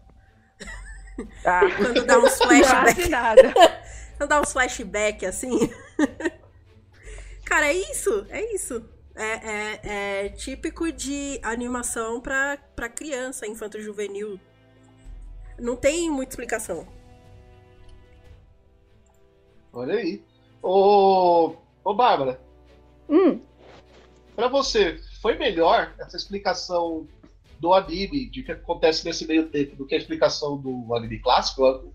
[1.45, 2.93] Ah, Quando dá uns flashbacks.
[2.95, 3.53] quase nada.
[4.17, 5.69] Quando dá uns flashback assim.
[7.45, 8.83] Cara, é isso, é isso.
[9.15, 14.39] É, é- é típico de animação pra, pra criança, infanto juvenil.
[15.57, 16.87] Não tem muita explicação.
[19.73, 20.23] Olha aí.
[20.61, 22.39] Ô, ô Bárbara,
[23.09, 23.39] Hum,
[24.37, 27.07] pra você, foi melhor essa explicação
[27.59, 31.91] do anime, de que acontece nesse meio tempo, do que a explicação do anime clássico?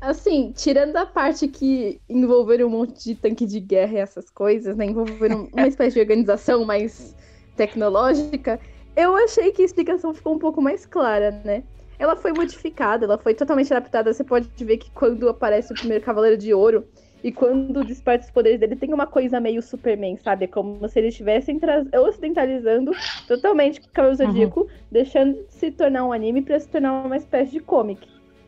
[0.00, 4.76] assim, tirando a parte que envolveram um monte de tanque de guerra e essas coisas,
[4.76, 4.84] né?
[4.86, 7.16] Envolveram uma espécie de organização mais
[7.56, 8.60] tecnológica,
[8.94, 11.64] eu achei que a explicação ficou um pouco mais clara, né?
[11.98, 14.12] Ela foi modificada, ela foi totalmente adaptada.
[14.12, 16.86] Você pode ver que quando aparece o primeiro Cavaleiro de Ouro
[17.26, 20.44] e quando desperta os poderes dele, tem uma coisa meio Superman, sabe?
[20.44, 21.60] É como se eles estivessem
[22.00, 22.92] ocidentalizando
[23.26, 24.32] totalmente o Cavaleiro Uhum.
[24.32, 28.06] Zodíaco, deixando de se tornar um anime pra se tornar uma espécie de comic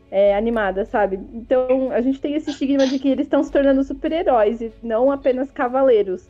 [0.09, 1.19] é, animada, sabe?
[1.33, 5.11] Então a gente tem esse estigma de que eles estão se tornando super-heróis e não
[5.11, 6.29] apenas cavaleiros.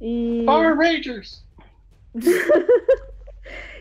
[0.00, 0.42] E...
[0.46, 1.44] Power Rangers!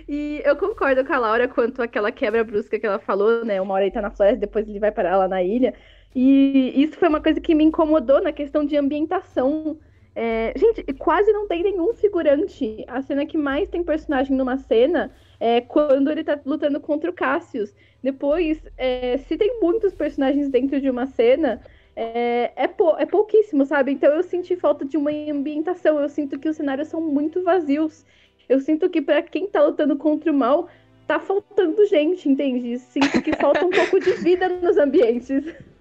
[0.05, 3.61] E eu concordo com a Laura quanto àquela quebra brusca que ela falou, né?
[3.61, 5.73] Uma hora ele tá na floresta, depois ele vai parar lá na ilha.
[6.15, 9.77] E isso foi uma coisa que me incomodou na questão de ambientação.
[10.15, 12.83] É, gente, quase não tem nenhum figurante.
[12.87, 17.13] A cena que mais tem personagem numa cena é quando ele tá lutando contra o
[17.13, 17.73] Cassius.
[18.01, 21.61] Depois, é, se tem muitos personagens dentro de uma cena,
[21.95, 23.91] é, é, pou- é pouquíssimo, sabe?
[23.91, 25.99] Então eu senti falta de uma ambientação.
[25.99, 28.05] Eu sinto que os cenários são muito vazios.
[28.47, 30.69] Eu sinto que pra quem tá lutando contra o mal,
[31.07, 32.77] tá faltando gente, entende?
[32.79, 35.43] Sinto que falta um pouco de vida nos ambientes.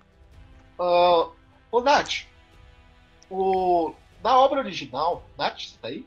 [0.85, 1.29] Ah,
[1.71, 2.27] ô, Nath,
[3.31, 6.05] o, na obra original, Nath, você tá aí?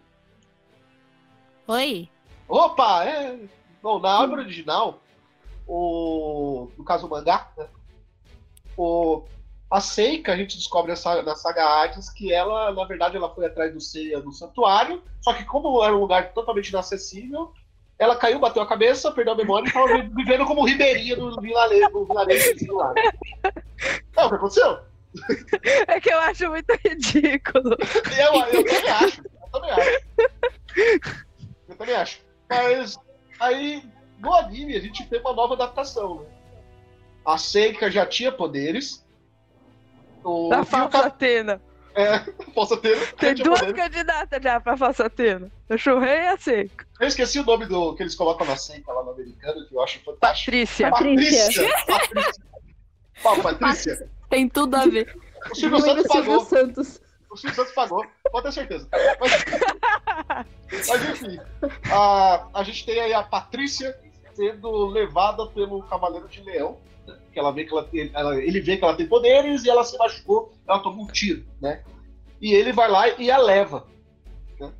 [1.65, 2.09] Oi?
[2.45, 3.39] Opa, é.
[3.81, 4.99] Bom, na obra original,
[5.65, 6.69] o.
[6.77, 7.69] No caso, o mangá, né?
[8.75, 9.23] O,
[9.71, 13.45] a Seika, a gente descobre essa, na saga Hades que ela, na verdade, ela foi
[13.45, 17.53] atrás do Seiya no santuário, só que como era um lugar totalmente inacessível,
[17.97, 21.89] ela caiu, bateu a cabeça, perdeu a memória e estava vivendo como ribeirinha do vilarejo,
[21.89, 22.49] do vilarejo.
[24.17, 24.79] É o que aconteceu?
[25.87, 27.77] É que eu acho muito ridículo.
[28.17, 29.21] Eu, eu também acho.
[29.21, 29.99] Eu também acho.
[31.69, 32.19] Eu também acho.
[32.49, 32.99] Mas
[33.39, 33.83] aí,
[34.19, 36.21] no anime, a gente tem uma nova adaptação.
[36.21, 36.25] Né?
[37.25, 39.05] A Seika já tinha poderes.
[40.23, 41.61] O, Da falsa Atena.
[41.95, 42.19] É,
[42.53, 45.51] falsa Atena Tem duas candidatas já pra falsa Atena.
[45.69, 46.85] O Churrei e a Seca.
[46.99, 49.81] Eu esqueci o nome do que eles colocam na Seika lá no americano, que eu
[49.81, 50.51] acho fantástico.
[50.51, 50.89] Patrícia.
[50.89, 51.69] Patrícia.
[51.87, 52.43] Patrícia.
[53.23, 54.09] Pau, Patrícia.
[54.29, 55.17] Tem tudo a ver.
[55.49, 56.45] O Silvio Santos Silvio pagou.
[56.45, 57.01] Santos.
[57.31, 58.87] O Silvio Santos pagou, pode ter certeza.
[59.19, 59.45] Mas,
[60.87, 61.39] mas, enfim,
[61.91, 63.97] a, a gente tem aí a Patrícia
[64.35, 66.77] sendo levada pelo Cavaleiro de Leão,
[67.07, 67.17] né?
[67.31, 69.97] que ela vê que ela ela- ele vê que ela tem poderes e ela se
[69.97, 71.83] machucou, ela toma um tiro, né?
[72.41, 73.85] E ele vai lá e a leva.
[74.59, 74.71] né?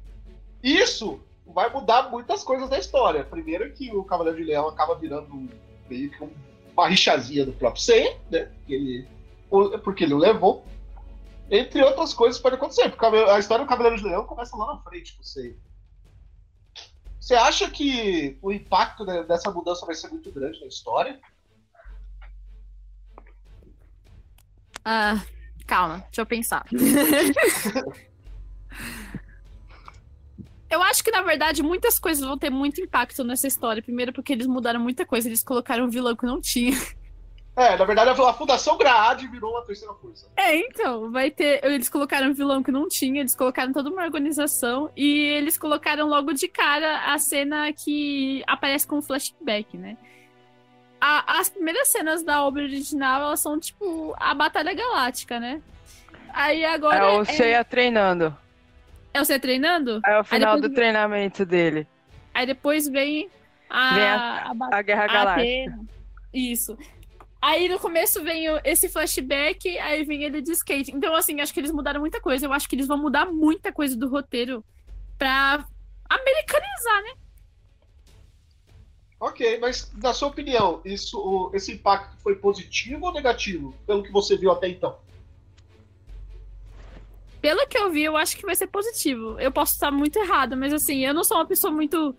[0.64, 3.24] Isso vai mudar muitas coisas da história.
[3.24, 5.30] Primeiro que o Cavaleiro de Leão acaba virando
[5.90, 6.30] meio que um-
[6.76, 8.52] uma rixazinha do próprio Seiya, né?
[8.68, 9.08] Ele,
[9.50, 10.66] o- porque ele o levou.
[11.50, 14.82] Entre outras coisas pode acontecer, porque a história do Cavaleiro de Leão começa lá na
[14.82, 15.56] frente, não sei.
[17.26, 21.20] Você acha que o impacto de- dessa mudança vai ser muito grande na história?
[24.84, 25.20] Ah,
[25.66, 26.64] calma, deixa eu pensar.
[30.70, 33.82] eu acho que, na verdade, muitas coisas vão ter muito impacto nessa história.
[33.82, 36.78] Primeiro, porque eles mudaram muita coisa, eles colocaram um vilão que não tinha.
[37.58, 40.28] É, na verdade, a Fundação Graad virou uma terceira força.
[40.36, 41.64] É, então, vai ter.
[41.64, 46.08] Eles colocaram um vilão que não tinha, eles colocaram toda uma organização e eles colocaram
[46.08, 49.96] logo de cara a cena que aparece com flashback, né?
[51.00, 55.62] A- as primeiras cenas da obra original, elas são tipo a Batalha Galáctica, né?
[56.34, 56.98] Aí agora.
[56.98, 58.36] É o é, Seiya treinando.
[59.14, 60.02] é você treinando?
[60.06, 61.88] É o final do vem- treinamento dele.
[62.34, 63.30] Aí depois vem
[63.70, 63.94] a.
[63.94, 65.80] Vem a, ba- A Guerra a Galáctica.
[66.34, 66.78] Isso.
[67.46, 70.92] Aí no começo vem esse flashback, aí vem ele de skate.
[70.92, 72.48] Então, assim, acho que eles mudaram muita coisa.
[72.48, 74.66] Eu acho que eles vão mudar muita coisa do roteiro
[75.16, 75.64] pra
[76.10, 77.12] americanizar, né?
[79.20, 83.76] Ok, mas na sua opinião, isso, esse impacto foi positivo ou negativo?
[83.86, 84.98] Pelo que você viu até então?
[87.40, 89.40] Pelo que eu vi, eu acho que vai ser positivo.
[89.40, 92.16] Eu posso estar muito errada, mas assim, eu não sou uma pessoa muito.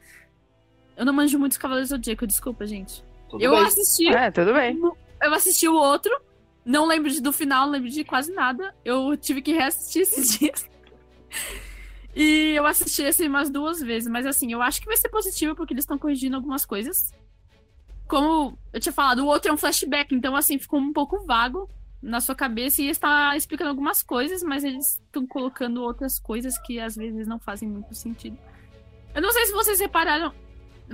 [0.96, 3.02] Eu não manjo muito os Cavaleiros do Zodíaco, desculpa, gente.
[3.28, 3.66] Tudo eu bem.
[3.66, 4.06] assisti.
[4.06, 4.78] É, tudo bem.
[5.26, 6.10] Eu assisti o outro,
[6.64, 8.74] não lembro de- do final, não lembro de quase nada.
[8.84, 10.68] Eu tive que reassistir esses dias.
[12.14, 15.54] E eu assisti esse umas duas vezes, mas assim, eu acho que vai ser positivo
[15.54, 17.12] porque eles estão corrigindo algumas coisas.
[18.08, 21.68] Como eu tinha falado, o outro é um flashback, então assim, ficou um pouco vago
[22.00, 26.78] na sua cabeça e está explicando algumas coisas, mas eles estão colocando outras coisas que
[26.78, 28.38] às vezes não fazem muito sentido.
[29.14, 30.32] Eu não sei se vocês repararam,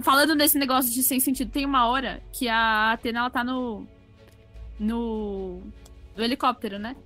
[0.02, 3.86] falando desse negócio de sem sentido, tem uma hora que a Atena ela tá no
[4.82, 5.60] no,
[6.16, 6.96] no helicóptero, né?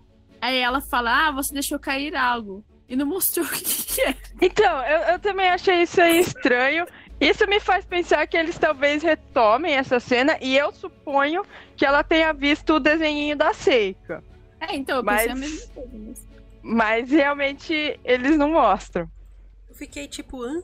[0.40, 2.64] Aí ela fala: Ah, você deixou cair algo.
[2.88, 4.14] E não mostrou o que, que é.
[4.40, 6.86] Então, eu, eu também achei isso aí estranho.
[7.20, 11.42] Isso me faz pensar que eles talvez retomem essa cena e eu suponho
[11.76, 14.22] que ela tenha visto o desenhinho da Seika.
[14.60, 15.92] É, então, eu Mas- pensei a mesma coisa.
[15.92, 16.26] Mas...
[16.62, 19.08] Mas realmente eles não mostram.
[19.68, 20.62] Eu fiquei tipo, hã?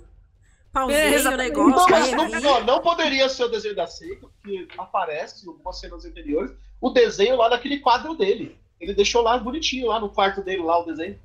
[0.73, 1.23] Pausei É, o.
[1.25, 1.91] Não, negócio.
[1.91, 5.79] mas aí não, não, não poderia ser o desenho da Seika, porque aparece em algumas
[5.79, 6.53] cenas anteriores
[6.83, 8.59] o desenho lá daquele quadro dele.
[8.80, 11.16] Ele deixou lá bonitinho, lá no quarto dele, lá o desenho.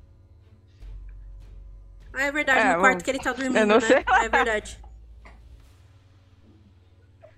[2.14, 3.80] Ah, é verdade, É, no quarto que ele tá dormindo, eu não né?
[3.80, 4.04] sei.
[4.06, 4.78] É verdade.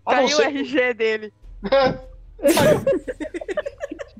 [0.06, 1.32] Caiu o RG dele.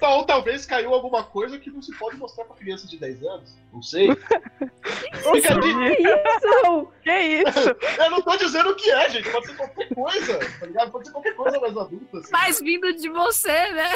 [0.00, 3.54] Então, talvez caiu alguma coisa que não se pode mostrar pra criança de 10 anos.
[3.70, 4.08] Não sei.
[4.16, 6.88] Fica de- Isso!
[7.02, 7.76] Que isso?
[8.02, 9.28] Eu não tô dizendo o que é, gente.
[9.30, 10.38] Pode ser qualquer coisa.
[10.58, 10.90] Tá ligado?
[10.90, 12.16] Pode ser qualquer coisa mais adulta.
[12.18, 12.30] Assim.
[12.32, 13.90] Mas vindo de você, né?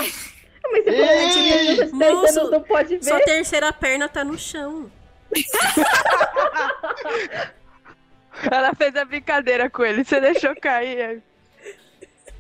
[0.71, 3.05] Mas você falou que criança de 10 Moço, anos não pode ver.
[3.05, 4.91] Sua terceira perna tá no chão.
[8.53, 10.05] Ela fez a brincadeira com ele.
[10.05, 11.23] Você deixou cair.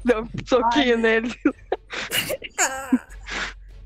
[0.04, 1.34] Deu um soquinho nele.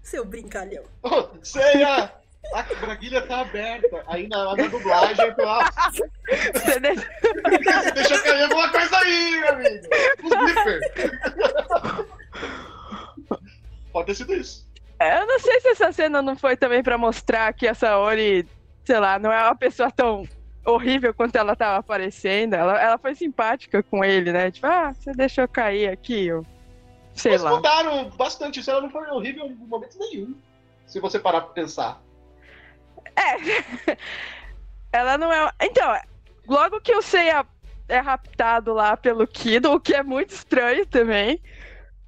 [0.09, 0.85] Ah, seu brincalhão.
[1.03, 2.11] Ô, Ceia!
[2.55, 4.03] A braguilha tá aberta.
[4.07, 5.91] Aí na, na dublagem, ah,
[6.55, 7.05] Você deixou...
[7.95, 9.87] deixa cair alguma coisa aí, meu amigo.
[10.25, 10.81] Os blipper.
[13.93, 14.67] Pode ter sido isso.
[14.99, 18.49] Eu não sei se essa cena não foi também pra mostrar que a Saori,
[18.85, 20.27] sei lá, não é uma pessoa tão
[20.65, 22.55] horrível quanto ela tava aparecendo.
[22.55, 24.51] Ela, ela foi simpática com ele, né?
[24.51, 26.47] Tipo, ah, você deixou cair aqui, eu.
[27.19, 27.51] Sei Eles lá.
[27.51, 28.71] mudaram bastante isso.
[28.71, 30.35] Ela não foi horrível em momento nenhum.
[30.87, 32.01] Se você parar pra pensar.
[34.93, 35.51] Ela não é.
[35.61, 35.93] Então,
[36.47, 37.45] logo que o Seiya
[37.89, 41.43] é raptado lá pelo Kido, o que é muito estranho também.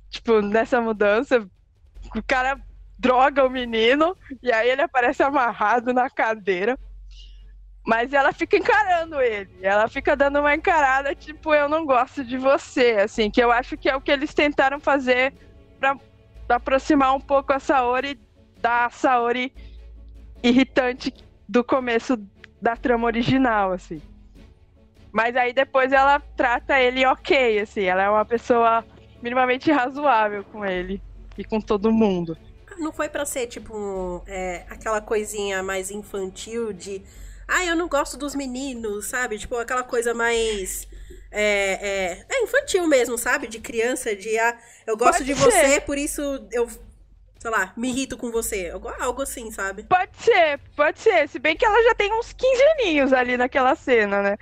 [0.08, 1.46] Tipo, nessa mudança,
[2.14, 2.60] o cara
[2.98, 6.78] droga o menino e aí ele aparece amarrado na cadeira.
[7.86, 9.50] Mas ela fica encarando ele.
[9.62, 13.76] Ela fica dando uma encarada, tipo, eu não gosto de você, assim, que eu acho
[13.76, 15.32] que é o que eles tentaram fazer
[15.78, 15.96] pra
[16.48, 18.20] aproximar um pouco a Saori
[18.60, 19.52] da Saori
[20.42, 21.12] irritante
[21.48, 22.16] do começo
[22.60, 24.00] da trama original, assim.
[25.12, 28.84] Mas aí depois ela trata ele ok, assim, ela é uma pessoa
[29.22, 31.02] minimamente razoável com ele
[31.36, 32.36] e com todo mundo.
[32.78, 37.02] Não foi pra ser, tipo, é, aquela coisinha mais infantil de.
[37.52, 39.38] Ah, eu não gosto dos meninos, sabe?
[39.38, 40.86] Tipo, aquela coisa mais.
[41.32, 43.46] É, é, é infantil mesmo, sabe?
[43.48, 44.38] De criança, de.
[44.38, 45.50] Ah, eu gosto Pode de ser.
[45.50, 46.22] você, por isso
[46.52, 46.68] eu.
[47.38, 48.70] Sei lá, me irrito com você.
[49.00, 49.82] Algo- assim, sabe?
[49.84, 51.26] Pode ser, pode ser.
[51.28, 54.36] Se bem que ela já tem uns 15 aninhos ali naquela cena, né?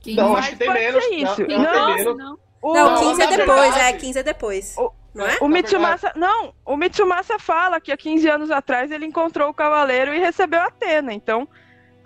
[0.00, 1.04] Quem Não, Mas acho que tem menos.
[1.06, 1.40] isso.
[1.46, 2.16] Não, não, Não, tem menos.
[2.18, 2.38] não.
[2.62, 4.74] O, Não, Não, 15 é na depois, verdade- é, 15 é depois.
[4.78, 5.38] O- Não é?
[5.40, 6.12] o Na Mitsumasa.
[6.14, 10.60] Não, o Mitsumasa fala que há 15 anos atrás ele encontrou o cavaleiro e recebeu
[10.60, 11.12] a Atena.
[11.12, 11.48] Então,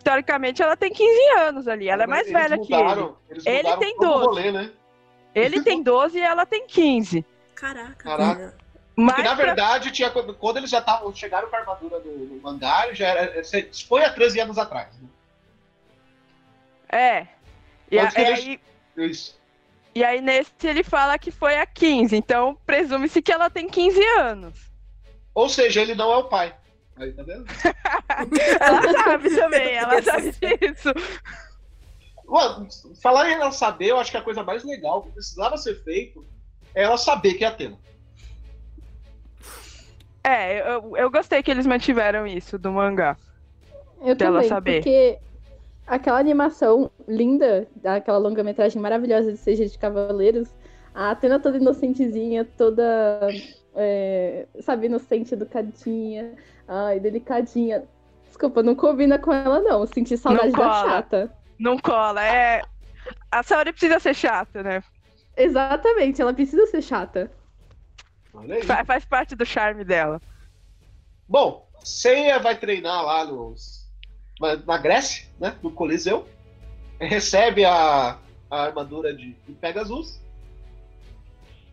[0.03, 1.89] teoricamente, ela tem 15 anos ali.
[1.89, 2.83] Ela é mais Eles velha que ele.
[2.83, 4.27] mudaram, eles Ele mudaram tem todo o 12.
[4.27, 4.71] rolê, né?
[5.35, 7.25] Ele tem 12 e ela tem 15.
[7.55, 8.35] Caraca, Caraca.
[8.41, 8.65] cara.
[8.97, 12.13] Mas Porque, na pra- verdade, tinha, quando eles já estavam, chegaram com a armadura no,
[12.17, 13.43] no mangá, já era,
[13.89, 14.89] foi há 13 anos atrás.
[15.01, 15.09] Né?
[16.89, 17.27] É.
[17.91, 18.61] E, a- que e eles- aí,
[18.97, 19.37] Isso.
[19.95, 24.03] E aí nesse ele fala que foi a 15, então presume-se que ela tem 15
[24.18, 24.72] anos.
[25.34, 26.55] Ou seja, ele não é o pai.
[26.97, 27.45] Aí, tá vendo?
[28.61, 30.92] Ela sabe também, ela sabe disso.
[32.24, 32.68] Mano,
[33.03, 36.24] falar em ela saber, eu acho que a coisa mais legal que precisava ser feito
[36.72, 37.78] é ela saber que é Atena.
[40.22, 43.16] É, eu, eu gostei que eles mantiveram isso do mangá.
[44.01, 44.76] Eu Dela também, saber.
[44.76, 45.18] porque
[45.87, 50.49] aquela animação linda, daquela longa-metragem maravilhosa de Seja de Cavaleiros,
[50.95, 53.28] a Atena toda inocentezinha, toda,
[53.74, 56.35] é, sabe, inocente, educadinha,
[56.68, 57.85] ai, delicadinha.
[58.26, 59.87] Desculpa, não combina com ela, não.
[59.87, 61.32] Senti saudade da chata.
[61.59, 62.62] Não cola, é.
[63.30, 64.82] A Saori precisa ser chata, né?
[65.37, 67.30] Exatamente, ela precisa ser chata.
[68.32, 68.62] Olha aí.
[68.62, 70.20] Fa- faz parte do charme dela.
[71.28, 73.84] Bom, Seiya vai treinar lá nos,
[74.41, 75.57] na, Grécia, né?
[75.62, 76.26] No Coliseu.
[77.01, 78.18] Recebe a,
[78.51, 80.20] a armadura de, de Pegasus.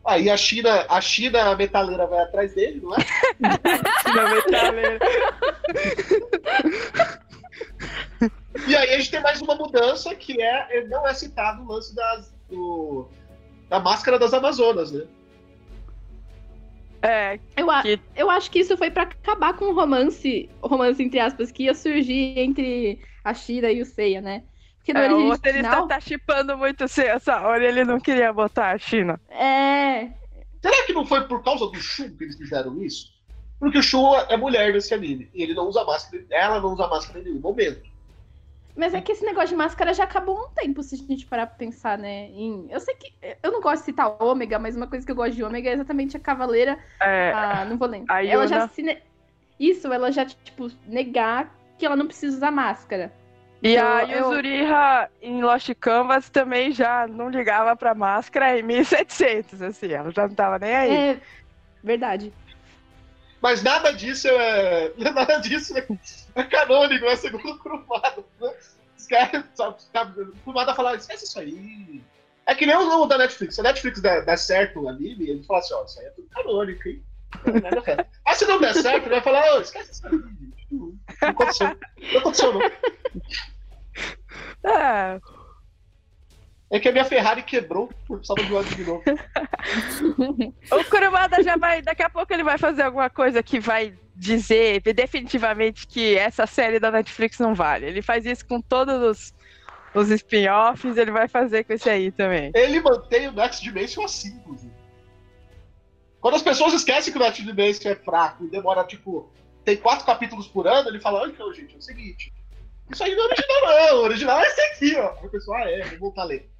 [0.03, 2.97] Aí a China, a China metaleira vai atrás dele, não é?
[4.15, 4.99] Não, metaleira.
[8.67, 11.95] E aí a gente tem mais uma mudança que é não é citado o lance
[11.95, 13.07] das, do,
[13.69, 15.05] da máscara das Amazonas, né?
[17.01, 21.01] É, Eu, a- Que- eu acho que isso foi pra acabar com o romance, romance
[21.01, 24.43] entre aspas, que ia surgir entre a Shira e o Seiya, né?
[24.77, 25.87] Porque no é, o roteirista original...
[25.87, 29.19] tá chipando muito ser a Saori, ele não queria botar a China.
[29.29, 30.09] É,
[30.61, 33.07] Será que não foi por causa do Shun que eles fizeram isso?
[33.59, 35.29] Porque o Shun é mulher nesse anime.
[35.33, 36.23] E ele não usa máscara.
[36.31, 37.81] Ela não usa máscara em nenhum momento.
[38.75, 41.25] Mas é que esse negócio de máscara já acabou há um tempo, se a gente
[41.25, 42.27] parar pra pensar, né?
[42.29, 42.67] Em...
[42.69, 43.13] Eu sei que.
[43.43, 45.73] Eu não gosto de citar ômega, mas uma coisa que eu gosto de ômega é
[45.73, 46.77] exatamente a cavaleira.
[47.01, 48.15] É, Ah, não vou lembrar.
[48.15, 48.81] a Ela já se.
[48.81, 49.01] ne-
[49.59, 53.11] Isso, ela já, tipo, negar que ela não precisa usar máscara.
[53.61, 58.63] E a Então, eu- Yuzuriha em Lost Canvas também já não ligava pra máscara em
[58.63, 60.91] 1700, assim, ela já não tava nem aí.
[60.91, 61.21] É.
[61.83, 62.33] Verdade.
[63.41, 64.91] Mas nada disso é.
[64.97, 65.85] Nada disso é,
[66.35, 68.23] é canônico, é segundo Kurumada.
[68.97, 72.01] Os caras, sabe, sabe, o Kurumada fala, esquece isso aí.
[72.45, 73.55] É que nem o da Netflix.
[73.55, 76.09] Se a Netflix der, der certo o anime, ele fala assim, ó, isso aí é
[76.11, 77.03] tudo canônico, hein?
[78.25, 80.67] Aí se não der certo, ele vai falar, ô, esquece isso aí, gente.
[80.71, 81.77] Não aconteceu.
[82.13, 82.61] Não aconteceu, não.
[84.63, 85.19] É,
[86.71, 89.03] É que a minha Ferrari quebrou, eu precisava de óleo de novo.
[90.71, 94.81] o Kurumada já vai, daqui a pouco ele vai fazer alguma coisa que vai dizer
[94.81, 97.87] definitivamente que essa série da Netflix não vale.
[97.87, 99.33] Ele faz isso com todos os,
[99.93, 102.53] os spin-offs, ele vai fazer com esse aí também.
[102.55, 104.71] Ele mantém o Next Dimension assim, inclusive.
[106.21, 109.29] Quando as pessoas esquecem que o Next Dimension é fraco e demora, tipo,
[109.65, 112.31] tem quatro capítulos por ano, ele fala, "Ah, então, gente, é o seguinte.
[112.89, 113.97] Isso aí não é original, não.
[113.97, 115.15] O original é esse aqui, ó.
[115.19, 116.50] Aí o pessoal, ah, é, vou voltar a ler.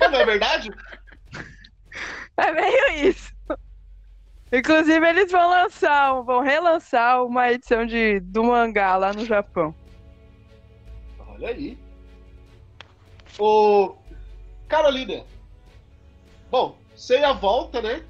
[0.00, 0.70] É, não é verdade?
[2.38, 3.34] É meio isso.
[4.52, 9.74] Inclusive, eles vão lançar, vão relançar uma edição de, do mangá lá no Japão.
[11.18, 11.78] Olha aí.
[13.38, 13.96] Ô,
[14.68, 15.24] Carolina.
[16.50, 18.04] Bom, você a volta, né?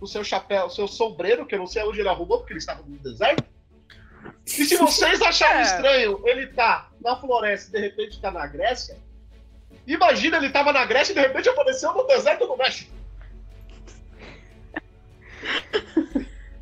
[0.00, 2.60] O seu chapéu, o seu sombreiro, que eu não sei onde ele arrumou, porque ele
[2.60, 3.44] estava no deserto.
[4.46, 5.62] E se vocês acharem É.
[5.62, 8.98] estranho ele tá na floresta e de repente tá na Grécia,
[9.94, 12.90] imagina ele tava na Grécia e de repente apareceu no deserto do México.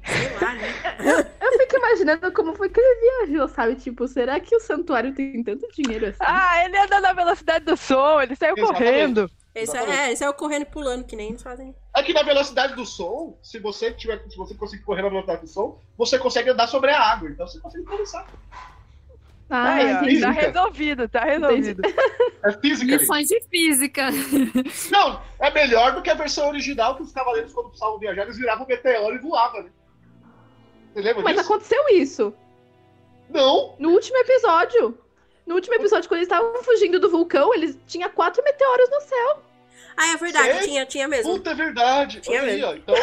[0.05, 0.68] Sei lá, né?
[1.41, 3.76] Eu fico imaginando como foi que ele viajou, sabe?
[3.76, 6.18] Tipo, será que o santuário tem tanto dinheiro assim?
[6.20, 8.85] Ah, ele anda na velocidade do som, ele saiu Exatamente.
[8.85, 9.31] correndo.
[9.55, 11.74] Esse é, é, esse é o correndo e pulando, que nem eles fazem.
[11.97, 15.43] É que na velocidade do som, se você tiver, se você conseguir correr na velocidade
[15.43, 17.29] do som, você consegue andar sobre a água.
[17.29, 18.26] Então você consegue atravessar.
[19.51, 21.80] Ah, Aí, ó, tá resolvido, tá resolvido.
[22.44, 22.96] É física.
[22.96, 24.09] Lições de física.
[24.92, 28.36] Não, é melhor do que a versão original que os cavaleiros, quando precisavam viajar, eles
[28.36, 29.70] viravam meteoro e voavam, né?
[30.92, 31.51] Você lembra Mas disso?
[31.51, 32.34] aconteceu isso.
[33.30, 33.74] Não!
[33.78, 34.99] No último episódio.
[35.46, 39.42] No último episódio, quando eles estavam fugindo do vulcão, eles tinha quatro meteoros no céu.
[39.96, 40.64] Ah, é verdade, Sério?
[40.68, 41.32] tinha, tinha mesmo.
[41.32, 42.20] Puta, é verdade.
[42.20, 42.70] Tinha Olha aí, mesmo.
[42.70, 42.74] ó.
[42.76, 42.94] Então,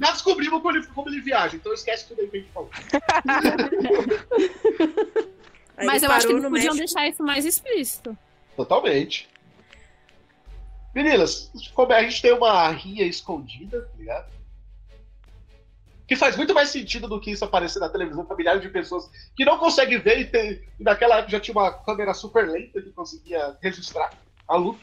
[0.00, 1.56] já descobrimos como ele, como ele viaja.
[1.56, 2.70] Então esquece tudo aí que a gente falou.
[5.76, 6.76] Aí Mas eu acho que eles podiam México.
[6.76, 8.16] deixar isso mais explícito.
[8.56, 9.28] Totalmente.
[10.94, 14.32] Meninas, como a gente tem uma rinha escondida, tá ligado?
[16.06, 19.10] Que faz muito mais sentido do que isso aparecer na televisão pra milhares de pessoas
[19.34, 22.80] que não conseguem ver e, tem, e naquela época já tinha uma câmera super lenta
[22.80, 24.12] que conseguia registrar
[24.46, 24.80] a luta.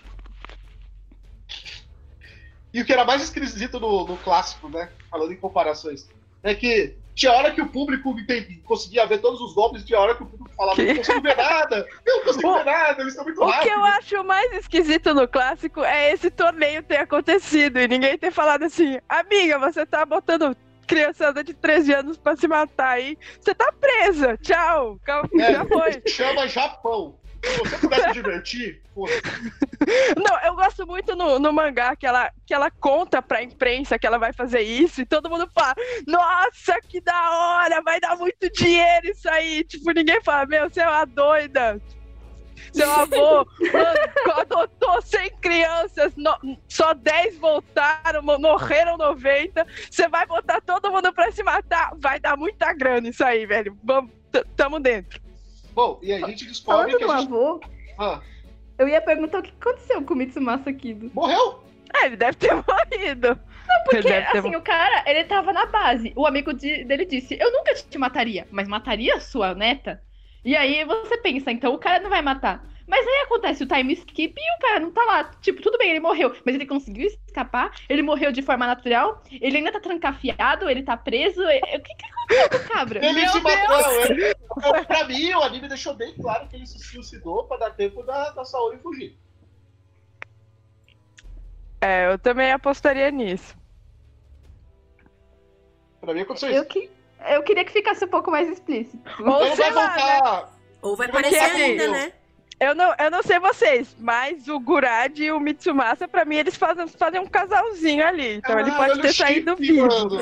[2.74, 4.92] E o que era mais esquisito no, no clássico, né?
[5.10, 6.10] Falando em comparações,
[6.42, 8.16] é que tinha hora que o público
[8.64, 10.86] conseguia ver todos os golpes, tinha hora que o público falava, Que?
[10.88, 13.52] não consigo ver nada, eu não consigo O- ver nada, eles estão muito O que
[13.52, 13.78] rápidos.
[13.78, 18.64] eu acho mais esquisito no clássico é esse torneio ter acontecido e ninguém ter falado
[18.64, 20.56] assim, amiga, você tá botando
[20.88, 25.66] criançada de 13 anos pra se matar aí, você tá presa, tchau, calma, É, já
[25.66, 26.02] foi.
[26.08, 27.18] Chama Japão.
[27.44, 28.82] Se você puder se divertir,
[30.18, 34.06] Não, eu gosto muito no, no mangá que ela, que ela conta pra imprensa que
[34.06, 35.74] ela vai fazer isso e todo mundo fala,
[36.08, 39.64] nossa, que da hora, vai dar muito dinheiro isso aí.
[39.64, 41.82] Tipo, ninguém fala, meu, você é uma doida.
[42.74, 46.38] Seu avô mano, adotou 100 crianças, no-
[46.70, 49.66] só 10 voltaram, mo- morreram 90.
[49.90, 51.92] Você vai botar todo mundo pra se matar.
[51.98, 53.76] Vai dar muita grana isso aí, velho.
[53.84, 54.12] Vamos,
[54.56, 55.20] tamo dentro.
[55.74, 57.28] Bom, e aí a gente descobre Falando que do a gente.
[57.28, 57.62] avô,
[57.98, 58.22] Ah,
[58.78, 61.12] eu ia perguntar o que aconteceu com o Mitsumasa Kido.
[61.14, 61.64] morreu!
[61.94, 63.40] É, ele deve ter morrido.
[63.84, 66.12] Porque, Ele deve ter assim, o cara, ele tava na base.
[66.16, 70.02] O amigo de- dele disse: Eu nunca te mataria, mas mataria a sua neta?
[70.44, 72.66] E aí você pensa, então o cara não vai matar.
[72.92, 75.24] Mas aí acontece o time skip e o cara não tá lá.
[75.42, 79.60] Tipo, tudo bem, ele morreu, mas ele conseguiu escapar, ele morreu de forma natural, ele
[79.60, 81.42] ainda tá trancafiado, ele tá preso.
[81.42, 83.06] e- O que que aconteceu com o cabra?
[83.06, 84.02] Ele Meu se matou.
[84.08, 87.70] Ele, eu- pra mim, o anime deixou bem claro que ele se suicidou pra dar
[87.72, 89.18] tempo da, da Saori fugir.
[91.80, 93.56] É, eu também apostaria nisso.
[96.02, 96.66] Pra mim aconteceu Eu, isso.
[96.70, 96.90] que,
[97.30, 99.00] eu queria que ficasse um pouco mais explícito.
[99.24, 100.02] Ou Ele sei vai lá, né?
[100.20, 100.54] voltar.
[100.82, 102.14] Ou vai aparecer assim, ainda, eu- né?
[102.62, 106.56] Eu não, eu não sei vocês, mas o Gurad e o Mitsumasa, pra mim, eles
[106.56, 108.36] fazem, fazem um casalzinho ali.
[108.36, 109.88] Então ele Caralho, pode ter o saído chip, vivo.
[109.88, 110.12] mano.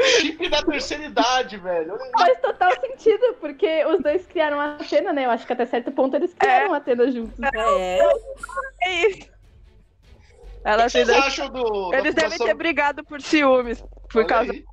[0.00, 1.98] Chip da terceira idade, velho.
[2.16, 5.26] Faz total sentido, porque os dois criaram a Atena, né?
[5.26, 7.34] Eu acho que até certo ponto eles criaram a Atena juntos.
[7.54, 7.98] É.
[8.82, 9.28] É isso.
[10.64, 11.92] O Ela que vocês acham do.
[11.94, 13.80] Eles devem fundação- ter brigado por ciúmes.
[14.10, 14.52] Por Olha causa.
[14.52, 14.64] aí.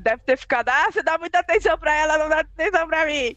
[0.00, 3.34] Deve ter ficado, ah, você dá muita atenção pra ela, não dá atenção pra mim.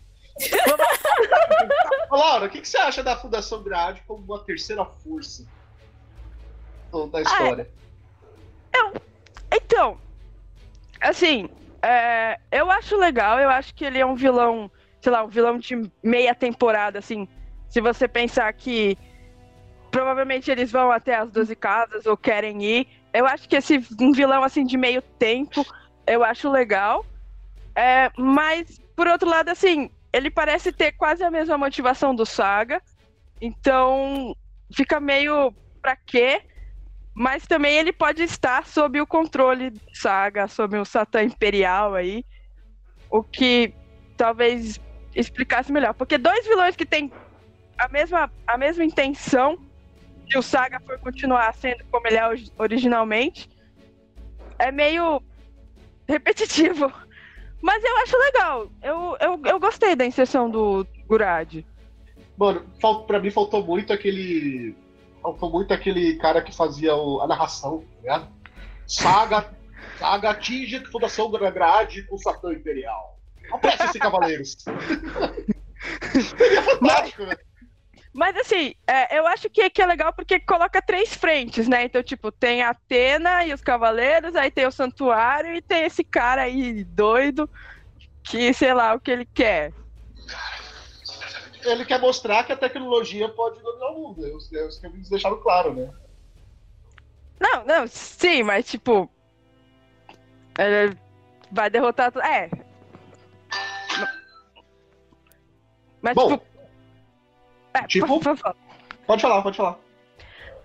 [2.11, 5.45] Laura, o que, que você acha da Fundação Grade como uma terceira força
[7.11, 7.69] da história?
[9.53, 9.97] Então,
[10.99, 11.49] assim,
[11.81, 14.71] é, eu acho legal, eu acho que ele é um vilão,
[15.01, 17.27] sei lá, um vilão de meia temporada, assim.
[17.69, 18.97] Se você pensar que
[19.89, 24.11] provavelmente eles vão até as 12 casas ou querem ir, eu acho que esse um
[24.11, 25.65] vilão assim de meio tempo,
[26.07, 27.05] eu acho legal.
[27.75, 32.81] É, mas, por outro lado, assim, ele parece ter quase a mesma motivação do Saga.
[33.39, 34.35] Então,
[34.73, 36.41] fica meio pra quê?
[37.13, 42.25] Mas também ele pode estar sob o controle do Saga, sob o Satã Imperial aí.
[43.09, 43.73] O que
[44.15, 44.79] talvez
[45.15, 45.93] explicasse melhor.
[45.93, 47.11] Porque dois vilões que têm
[47.77, 49.57] a mesma, a mesma intenção,
[50.29, 53.49] se o Saga for continuar sendo como ele é ori- originalmente,
[54.59, 55.21] é meio
[56.07, 56.91] repetitivo.
[57.61, 58.67] Mas eu acho legal.
[58.81, 61.63] Eu, eu, eu gostei da inserção do Gurad.
[62.37, 62.65] Mano,
[63.05, 64.75] pra mim faltou muito aquele.
[65.21, 68.27] Faltou muito aquele cara que fazia o- a narração, tá ligado?
[68.87, 69.53] Saga,
[69.99, 73.19] saga atinge a Fundação Grade com Satã Imperial.
[73.51, 74.57] Apresse-se, cavaleiros.
[76.37, 77.35] Seria fantástico, né?
[78.13, 81.85] Mas assim, é, eu acho que, que é legal porque coloca três frentes, né?
[81.85, 86.03] Então, tipo, tem a Atena e os Cavaleiros, aí tem o Santuário e tem esse
[86.03, 87.49] cara aí doido
[88.23, 89.73] que, sei lá, o que ele quer.
[91.63, 94.25] Ele quer mostrar que a tecnologia pode dominar o mundo.
[94.25, 95.89] É os, é os que eles deixaram claro, né?
[97.39, 99.09] Não, não, sim, mas tipo.
[100.57, 100.97] Ele
[101.51, 102.11] vai derrotar.
[102.17, 102.49] É.
[106.01, 106.50] Mas, Bom, tipo.
[107.73, 108.19] É, tipo?
[109.07, 109.79] Pode falar, pode falar.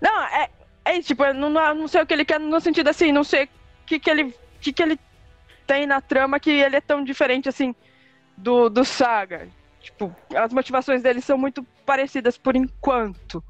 [0.00, 0.50] Não, é,
[0.84, 3.12] é isso, tipo, eu não, não não sei o que ele quer no sentido assim,
[3.12, 3.48] não sei o
[3.86, 4.34] que, que ele.
[4.60, 4.98] que, que ele
[5.66, 7.74] tem na trama que ele é tão diferente assim
[8.36, 9.48] do, do Saga.
[9.80, 13.42] Tipo, as motivações dele são muito parecidas por enquanto.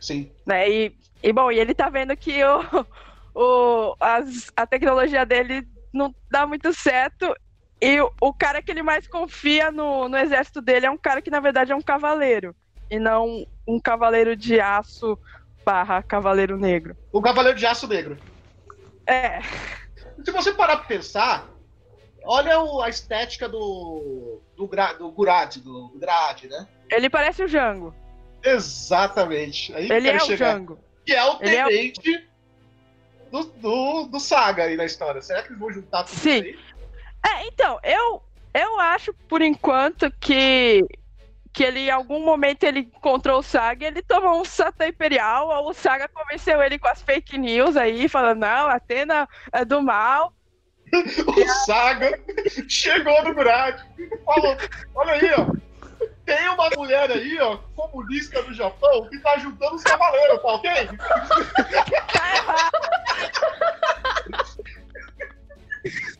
[0.00, 0.30] Sim.
[0.46, 0.68] né?
[0.68, 2.86] E, e bom, e ele tá vendo que o,
[3.34, 7.34] o, as, a tecnologia dele não dá muito certo.
[7.80, 11.22] E o, o cara que ele mais confia no, no exército dele é um cara
[11.22, 12.54] que, na verdade, é um cavaleiro.
[12.90, 15.18] E não um cavaleiro de aço
[15.64, 16.96] barra cavaleiro negro.
[17.12, 18.18] O Cavaleiro de Aço Negro.
[19.06, 19.40] É,
[20.24, 21.48] Se você parar pra pensar,
[22.24, 24.40] olha o- a estética do.
[24.56, 26.66] do, gra, do Gurad, do Grad, né?
[26.90, 27.94] ele parece o Jango.
[28.42, 29.74] Exatamente.
[29.74, 30.52] Aí Ele é o chegar.
[30.52, 30.78] Jango.
[31.04, 32.28] Que é o Ele é o- tenente
[33.30, 35.20] do, do, do Saga aí na história.
[35.20, 36.36] Será que eles vão juntar tudo Sim.
[36.40, 36.58] isso aí?
[37.26, 38.22] É, então, eu,
[38.54, 40.82] eu acho, por enquanto, que,
[41.52, 45.66] que ele em algum momento ele encontrou o Saga e ele tomou um Satã Imperial,
[45.66, 49.82] o Saga convenceu ele com as fake news aí, falando, não, a Atena é do
[49.82, 50.32] mal.
[50.92, 52.18] o Saga
[52.68, 54.56] chegou no Murad e falou:
[54.94, 55.46] olha aí, ó.
[56.24, 60.70] Tem uma mulher aí, ó, comunista do Japão, que tá ajudando os cavaleiros, tá ok?
[62.12, 62.78] Tá errado.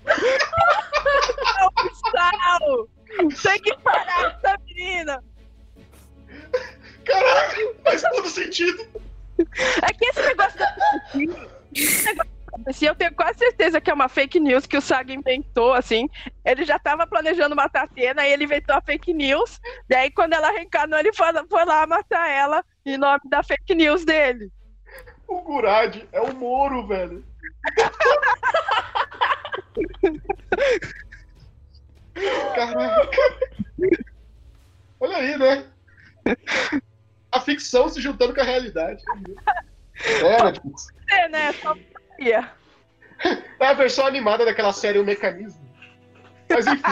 [2.15, 5.25] Não, Tem que parar essa menina!
[7.05, 8.87] Caralho, faz todo sentido.
[9.83, 10.77] É que esse negócio da
[12.73, 16.09] se eu tenho quase certeza que é uma fake news que o Saga inventou, assim.
[16.45, 19.61] Ele já estava planejando matar a Atena e ele inventou a fake news.
[19.89, 24.05] Daí, quando ela reencarnou, ele foi, foi lá matar ela em nome da fake news
[24.05, 24.51] dele.
[25.27, 27.25] O Gurad é o Moro, velho.
[32.55, 33.11] Caraca.
[35.01, 35.65] Olha aí, né?
[37.31, 39.03] A ficção se juntando com a realidade.
[40.23, 40.89] É, Netflix.
[41.11, 41.53] É, né?
[41.55, 41.77] Só
[42.19, 42.51] sabia.
[43.61, 45.61] É a versão animada daquela série O Mecanismo.
[46.49, 46.83] Mas enfim.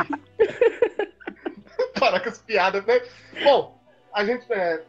[1.99, 3.01] Para com as piadas, né?
[3.45, 3.81] Bom,
[4.13, 4.45] a gente.
[4.53, 4.83] É,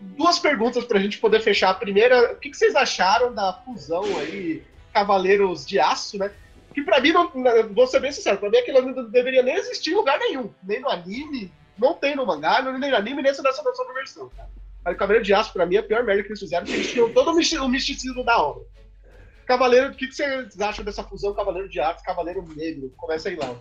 [0.00, 1.70] duas perguntas pra gente poder fechar.
[1.70, 4.62] A primeira, o que, que vocês acharam da fusão aí,
[4.92, 6.30] Cavaleiros de Aço, né?
[6.72, 7.30] Que pra mim, não,
[7.74, 10.52] vou ser bem sincero, pra mim aquilo não deveria nem existir em lugar nenhum.
[10.62, 14.48] Nem no anime, não tem no mangá, nem no anime, nem nessa nova versão, cara.
[14.84, 16.90] O Cavaleiro de Aço, pra mim, é a pior merda que eles fizeram, porque eles
[16.90, 18.64] tinham todo o misticismo da obra.
[19.46, 22.92] Cavaleiro, o que, que vocês acham dessa fusão Cavaleiro de Aço Cavaleiro Negro?
[22.96, 23.54] Começa aí, lá.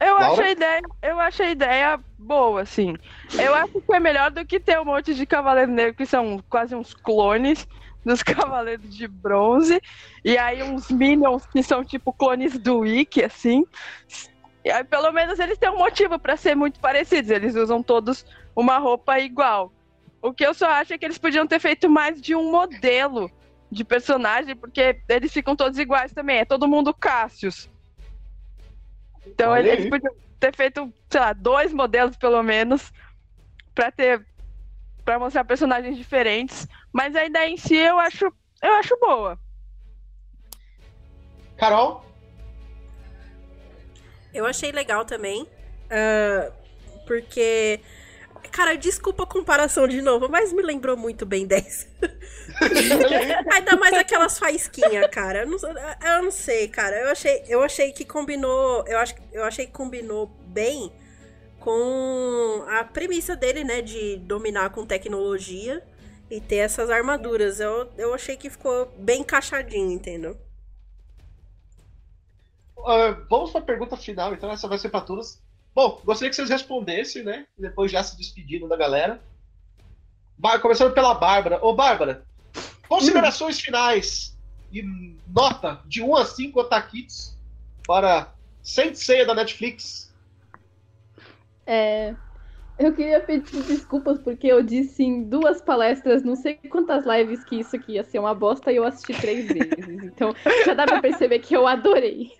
[0.00, 2.96] Eu acho, a ideia, eu acho a ideia boa, assim.
[3.36, 6.42] Eu acho que é melhor do que ter um monte de Cavaleiro Negro que são
[6.48, 7.66] quase uns clones
[8.08, 9.80] dos Cavaleiros de Bronze.
[10.24, 13.64] E aí uns Minions que são tipo clones do Wiki, assim.
[14.64, 17.30] E aí, pelo menos eles têm um motivo para ser muito parecidos.
[17.30, 19.72] Eles usam todos uma roupa igual.
[20.20, 23.30] O que eu só acho é que eles podiam ter feito mais de um modelo
[23.70, 26.38] de personagem, porque eles ficam todos iguais também.
[26.38, 27.70] É todo mundo Cássios.
[29.26, 29.90] Então Olha eles aí.
[29.90, 32.92] podiam ter feito, sei lá, dois modelos pelo menos
[33.74, 34.26] para ter
[35.08, 38.26] para mostrar personagens diferentes, mas a ideia em si eu acho
[38.62, 39.38] eu acho boa.
[41.56, 42.04] Carol?
[44.34, 46.52] Eu achei legal também, uh,
[47.06, 47.80] porque
[48.50, 51.88] Cara, desculpa a comparação de novo, mas me lembrou muito bem 10.
[53.50, 55.40] Ainda mais aquelas faísquinhas, cara.
[55.40, 56.96] Eu não, eu não, sei, cara.
[56.96, 58.84] Eu achei, eu achei que combinou.
[58.86, 60.92] Eu, acho, eu achei que combinou bem
[61.68, 63.82] com a premissa dele, né?
[63.82, 65.86] De dominar com tecnologia
[66.30, 67.60] e ter essas armaduras.
[67.60, 70.34] Eu, eu achei que ficou bem encaixadinho, entendeu?
[72.74, 75.42] Uh, vamos para a pergunta final, então essa vai ser para todos.
[75.74, 77.46] Bom, gostaria que vocês respondessem, né?
[77.58, 79.20] Depois já se despedindo da galera.
[80.62, 81.62] Começando pela Bárbara.
[81.62, 82.24] Ô, Bárbara,
[82.88, 83.60] considerações hum.
[83.60, 84.34] finais
[84.72, 84.82] e
[85.26, 87.36] nota de 1 a 5 otakits
[87.86, 90.07] para Sensei da Netflix.
[91.70, 92.16] É,
[92.78, 97.60] eu queria pedir desculpas porque eu disse em duas palestras, não sei quantas lives que
[97.60, 100.02] isso aqui ia ser uma bosta e eu assisti três vezes.
[100.02, 102.32] Então já dá pra perceber que eu adorei.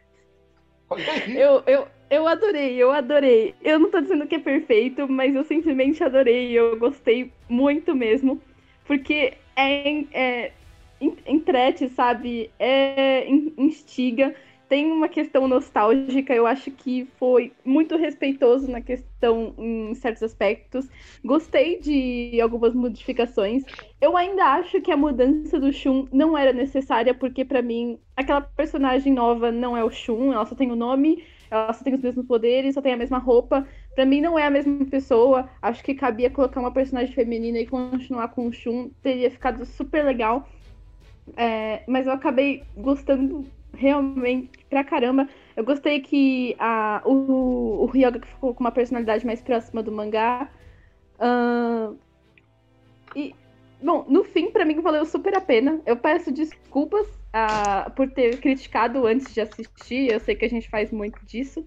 [1.37, 3.55] Eu, eu, eu adorei, eu adorei.
[3.63, 6.53] Eu não tô dizendo que é perfeito, mas eu simplesmente adorei.
[6.53, 8.41] Eu gostei muito mesmo.
[8.87, 10.53] Porque é, é
[11.27, 12.51] entrete, sabe?
[12.59, 14.35] É instiga.
[14.69, 20.89] Tem uma questão nostálgica, eu acho que foi muito respeitoso na questão em certos aspectos.
[21.25, 23.65] Gostei de algumas modificações.
[24.01, 28.41] Eu ainda acho que a mudança do Shun não era necessária, porque para mim aquela
[28.41, 32.03] personagem nova não é o Shun, ela só tem o nome ela só tem os
[32.03, 33.67] mesmos poderes, só tem a mesma roupa.
[33.95, 35.49] Para mim não é a mesma pessoa.
[35.63, 38.91] Acho que cabia colocar uma personagem feminina e continuar com o Shun.
[39.03, 40.49] Teria ficado super legal.
[41.37, 45.29] É, mas eu acabei gostando realmente pra caramba.
[45.57, 50.51] Eu gostei que a, o, o Ryoga ficou com uma personalidade mais próxima do mangá.
[51.19, 51.99] Uh,
[53.15, 53.35] e,
[53.83, 55.81] bom, no fim, para mim valeu super a pena.
[55.87, 60.13] Eu peço desculpas uh, por ter criticado antes de assistir.
[60.13, 61.61] Eu sei que a gente faz muito disso.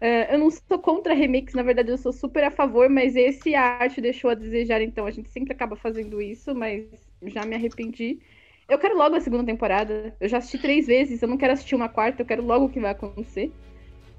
[0.00, 3.56] Uh, eu não sou contra remix, na verdade eu sou super a favor, mas esse
[3.56, 6.86] arte deixou a desejar, então a gente sempre acaba fazendo isso, mas
[7.24, 8.20] já me arrependi.
[8.68, 10.14] Eu quero logo a segunda temporada.
[10.20, 12.68] Eu já assisti três vezes, eu não quero assistir uma quarta, eu quero logo o
[12.68, 13.52] que vai acontecer.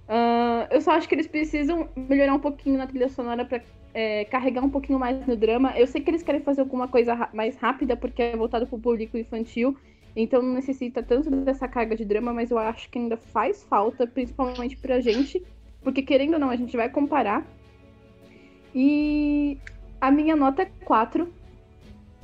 [0.08, 3.62] Uh, eu só acho que eles precisam melhorar um pouquinho na trilha sonora para
[3.93, 5.78] é, carregar um pouquinho mais no drama.
[5.78, 8.82] Eu sei que eles querem fazer alguma coisa mais rápida porque é voltado para o
[8.82, 9.78] público infantil.
[10.16, 14.08] Então não necessita tanto dessa carga de drama, mas eu acho que ainda faz falta,
[14.08, 15.43] principalmente pra gente
[15.82, 17.45] porque querendo ou não, a gente vai comparar.
[18.74, 19.58] E
[20.00, 21.32] a minha nota é 4.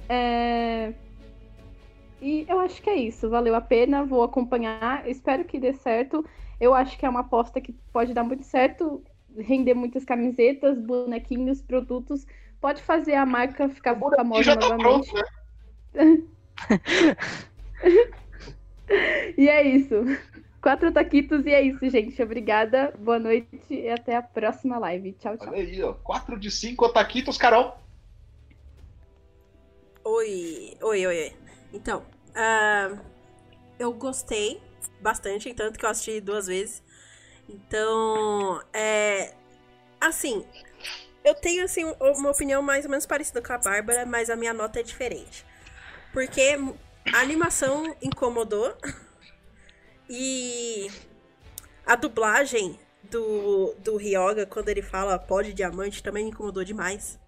[0.07, 0.93] É...
[2.25, 3.29] E eu acho que é isso.
[3.29, 5.07] Valeu a pena, vou acompanhar.
[5.07, 6.25] Espero que dê certo.
[6.59, 9.03] Eu acho que é uma aposta que pode dar muito certo,
[9.37, 12.25] render muitas camisetas, bonequinhos, produtos.
[12.59, 15.11] Pode fazer a marca ficar O bonequinho famosa já tá novamente.
[15.11, 15.29] pronto,
[15.93, 16.23] né?
[19.37, 19.95] E é isso.
[20.61, 22.19] Quatro taquitos e é isso, gente.
[22.23, 25.13] Obrigada, boa noite e até a próxima live.
[25.13, 25.49] Tchau, tchau.
[25.49, 25.93] Olha aí, ó.
[25.93, 27.77] 4 de 5 Otaquitos, Carol.
[30.03, 31.33] Oi, oi, oi, oi.
[31.73, 32.03] Então,
[32.35, 32.97] ah,
[33.79, 34.61] eu gostei
[34.99, 36.83] bastante, tanto que eu assisti duas vezes.
[37.47, 39.33] Então, é.
[39.99, 40.45] Assim,
[41.23, 44.53] eu tenho assim uma opinião mais ou menos parecida com a Bárbara, mas a minha
[44.53, 45.45] nota é diferente.
[46.13, 46.57] Porque
[47.13, 48.75] a animação incomodou
[50.09, 50.87] e
[51.85, 57.19] a dublagem do, do Ryoga, quando ele fala pó de diamante, também me incomodou demais.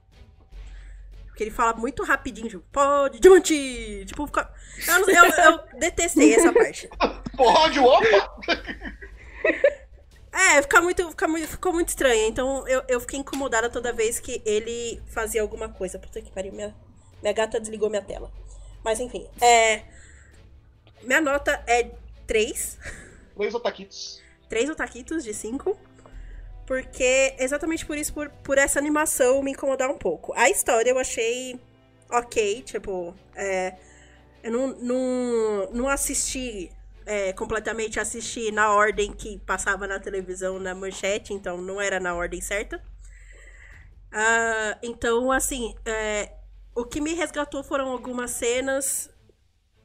[1.37, 4.05] Porque ele fala muito rapidinho, tipo, pó de diamante!
[4.07, 4.51] Tipo, fica...
[4.87, 6.89] eu, eu, eu detestei essa parte.
[7.37, 8.41] Pode, opa!
[10.39, 12.27] É, fica muito, fica muito, ficou muito estranho.
[12.27, 15.97] Então eu, eu fiquei incomodada toda vez que ele fazia alguma coisa.
[15.97, 16.75] Puta que pariu, minha,
[17.23, 18.31] minha gata desligou minha tela.
[18.83, 19.83] Mas enfim, é.
[21.01, 21.89] Minha nota é
[22.27, 22.77] 3.
[23.35, 24.21] 3 Otaquitos.
[24.47, 25.75] 3 otaquitos de 5.
[26.67, 30.33] Porque exatamente por isso, por, por essa animação me incomodar um pouco.
[30.35, 31.57] A história eu achei
[32.11, 33.73] ok, tipo, é,
[34.43, 36.69] eu não, não, não assisti
[37.05, 42.13] é, completamente, assisti na ordem que passava na televisão, na manchete, então não era na
[42.13, 42.83] ordem certa.
[44.11, 46.33] Ah, então, assim, é,
[46.75, 49.09] o que me resgatou foram algumas cenas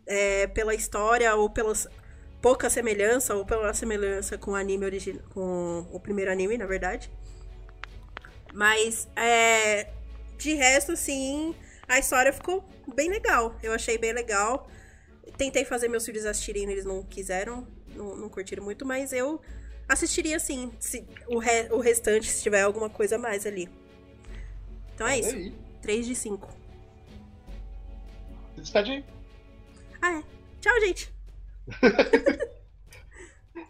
[0.05, 1.87] é, pela história ou pelas
[2.43, 5.22] pouca semelhança, ou pela semelhança com o anime original.
[5.30, 7.11] com o primeiro anime, na verdade.
[8.53, 9.88] Mas é,
[10.38, 11.55] de resto, assim,
[11.88, 12.64] a história ficou
[12.95, 13.57] bem legal.
[13.62, 14.68] Eu achei bem legal.
[15.38, 19.40] Tentei fazer meus filhos assistirem, eles não quiseram, não, não curtiram muito, mas eu
[19.88, 23.68] assistiria sim, se, o, re- o restante, se tiver alguma coisa a mais ali.
[24.95, 25.36] Então é Olha isso.
[25.36, 25.53] aí.
[25.80, 26.49] 3 de 5.
[28.55, 29.05] Se despede.
[30.03, 30.24] Ah, é.
[30.61, 31.11] Tchau, gente.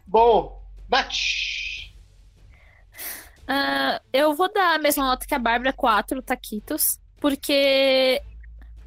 [0.07, 1.12] Bom, Nath.
[3.47, 8.22] Ah, eu vou dar a mesma nota que a Bárbara, 4 taquitos, porque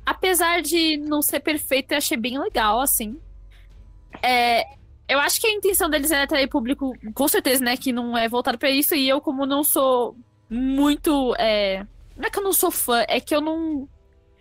[0.05, 3.19] apesar de não ser perfeito, eu achei bem legal, assim.
[4.21, 4.65] É,
[5.07, 8.27] eu acho que a intenção deles é atrair público, com certeza, né, que não é
[8.29, 10.15] voltado pra isso, e eu, como não sou
[10.49, 11.35] muito.
[11.37, 11.85] é,
[12.15, 13.87] não é que eu não sou fã, é que eu não.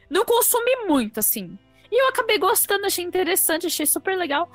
[0.09, 1.59] Não consumi muito, assim.
[1.97, 4.51] E eu acabei gostando, achei interessante, achei super legal.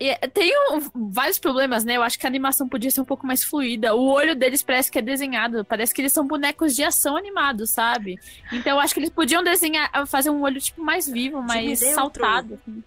[0.00, 1.98] E, é, tem um- vários problemas, né?
[1.98, 3.94] Eu acho que a animação podia ser um pouco mais fluida.
[3.94, 7.68] O olho deles parece que é desenhado, parece que eles são bonecos de ação animados,
[7.68, 8.18] sabe?
[8.50, 12.54] Então eu acho que eles podiam desenhar, fazer um olho tipo mais vivo, mais saltado.
[12.54, 12.82] assim.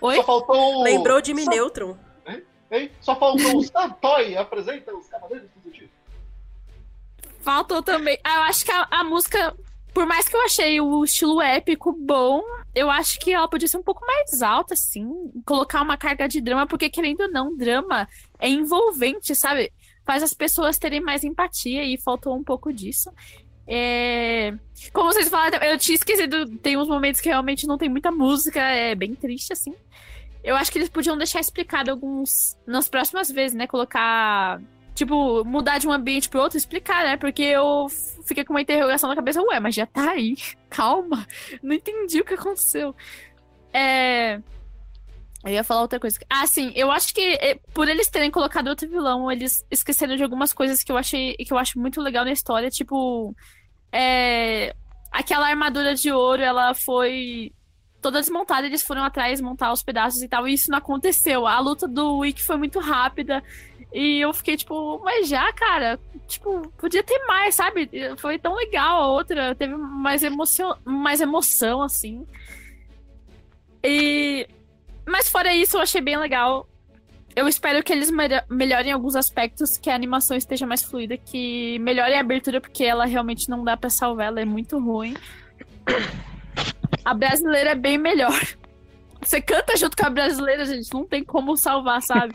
[0.00, 0.16] Oi?
[0.16, 0.82] Só faltou.
[0.82, 1.96] Lembrou de só, Mineutron.
[2.72, 2.90] hein?
[3.00, 4.36] Só faltou o Santoy.
[4.36, 5.92] Apresenta os Cavaleiros do Zodíaco.
[7.40, 8.18] Faltou também.
[8.24, 9.56] Ah, eu acho que a, a música,
[9.94, 12.42] por mais que eu achei o estilo épico bom,
[12.74, 15.30] eu acho que ela podia ser um pouco mais alta, assim.
[15.44, 18.08] Colocar uma carga de drama, porque querendo ou não, drama
[18.38, 19.72] é envolvente, sabe?
[20.04, 23.10] Faz as pessoas terem mais empatia e faltou um pouco disso.
[23.66, 24.52] É...
[24.92, 28.60] Como vocês falaram, eu tinha esquecido, tem uns momentos que realmente não tem muita música,
[28.60, 29.74] é bem triste, assim.
[30.42, 33.66] Eu acho que eles podiam deixar explicado alguns nas próximas vezes, né?
[33.66, 34.60] Colocar
[35.00, 37.16] tipo, mudar de um ambiente pro outro, explicar, né?
[37.16, 37.88] Porque eu
[38.26, 40.36] fiquei com uma interrogação na cabeça, ué, mas já tá aí,
[40.68, 41.26] calma,
[41.62, 42.94] não entendi o que aconteceu.
[43.72, 44.40] É.
[45.42, 46.18] Eu ia falar outra coisa.
[46.28, 50.22] Ah, sim, eu acho que eh, por eles terem colocado outro vilão, eles esqueceram de
[50.22, 53.34] algumas coisas que eu achei que eu acho muito legal na história, tipo.
[53.90, 54.74] É.
[55.10, 57.52] Aquela armadura de ouro, ela foi
[58.00, 61.46] toda desmontada, eles foram atrás montar os pedaços e tal, e isso não aconteceu.
[61.46, 63.42] A luta do Wick foi muito rápida.
[63.92, 67.90] E eu fiquei tipo, mas já, cara, tipo, podia ter mais, sabe?
[68.18, 72.24] Foi tão legal a outra, teve mais emoção, mais emoção assim.
[73.82, 74.46] E
[75.06, 76.68] mas fora isso, eu achei bem legal.
[77.34, 81.78] Eu espero que eles melho- melhorem alguns aspectos, que a animação esteja mais fluida, que
[81.80, 85.16] melhorem a abertura, porque ela realmente não dá pra salvar, ela é muito ruim.
[87.04, 88.38] A brasileira é bem melhor.
[89.22, 92.34] Você canta junto com a brasileira, gente, não tem como salvar, sabe?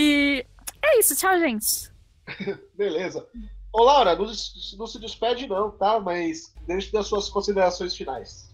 [0.00, 0.46] E
[0.80, 1.90] é isso, tchau, gente.
[2.76, 3.26] Beleza.
[3.72, 5.98] Ô, Laura, não, não se despede, não, tá?
[5.98, 8.48] Mas deixe das suas considerações finais.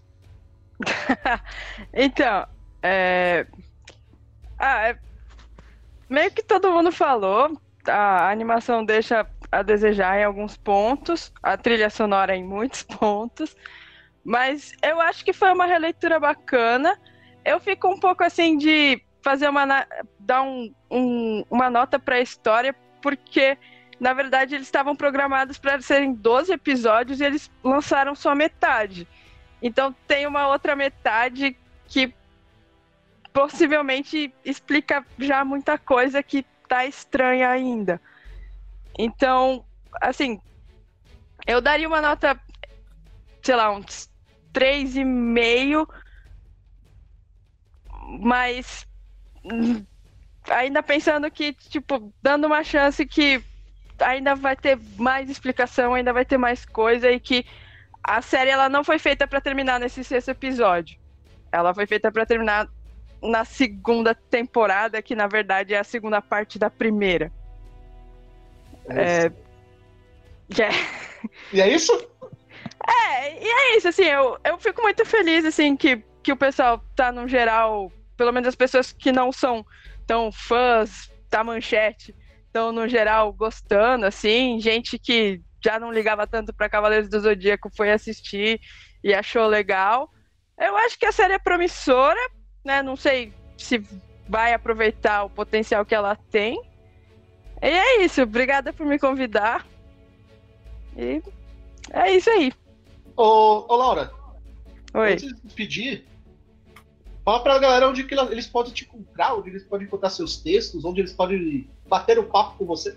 [1.93, 2.47] Então,
[2.81, 3.45] é...
[4.57, 4.99] Ah, é-
[6.09, 7.55] meio que todo mundo falou.
[7.87, 13.55] a animação deixa a desejar em alguns pontos, a trilha sonora em muitos pontos,
[14.23, 16.99] mas eu acho que foi uma releitura bacana.
[17.45, 19.87] Eu fico um pouco assim de fazer uma
[20.19, 23.57] dar um, um, uma nota para a história, porque
[23.99, 29.07] na verdade eles estavam programados para serem 12 episódios e eles lançaram só metade.
[29.63, 31.57] Então tem uma outra metade
[31.87, 32.13] que
[33.33, 37.99] possivelmente explica já muita coisa que tá estranha ainda.
[38.95, 39.65] Então,
[39.99, 40.39] assim,
[41.47, 42.39] eu daria uma nota,
[43.41, 44.07] sei lá, uns
[44.53, 45.89] 3,5,
[48.19, 48.85] mas
[50.49, 53.43] ainda pensando que, tipo, dando uma chance que
[53.99, 57.45] ainda vai ter mais explicação, ainda vai ter mais coisa e que
[58.03, 60.97] a série ela não foi feita para terminar nesse sexto episódio.
[61.51, 62.67] Ela foi feita para terminar
[63.21, 67.31] na segunda temporada, que na verdade é a segunda parte da primeira.
[68.89, 70.69] É, é...
[71.51, 71.91] E é isso?
[72.87, 76.83] É, e é isso, assim, eu, eu fico muito feliz, assim, que, que o pessoal
[76.95, 79.65] tá, no geral, pelo menos as pessoas que não são
[80.05, 86.53] tão fãs da manchete, estão, no geral, gostando, assim, gente que já não ligava tanto
[86.53, 88.61] para Cavaleiros do Zodíaco foi assistir
[89.03, 90.09] e achou legal.
[90.57, 92.19] Eu acho que a série é promissora,
[92.63, 92.81] né?
[92.81, 93.83] Não sei se
[94.29, 96.61] vai aproveitar o potencial que ela tem.
[97.61, 98.21] E é isso.
[98.21, 99.65] Obrigada por me convidar.
[100.95, 101.21] E
[101.91, 102.53] é isso aí.
[103.17, 104.11] Ô, ô Laura.
[104.93, 105.13] Oi.
[105.13, 106.05] Antes de pedir,
[107.25, 110.85] fala pra galera onde que eles podem te encontrar, onde eles podem encontrar seus textos,
[110.85, 112.95] onde eles podem bater um papo com você.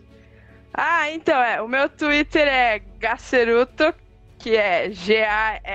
[0.74, 1.62] Ah, então, é.
[1.62, 3.94] O meu Twitter é Gaceruto,
[4.38, 5.72] que é G-A-S-S-E-R-U-T-O.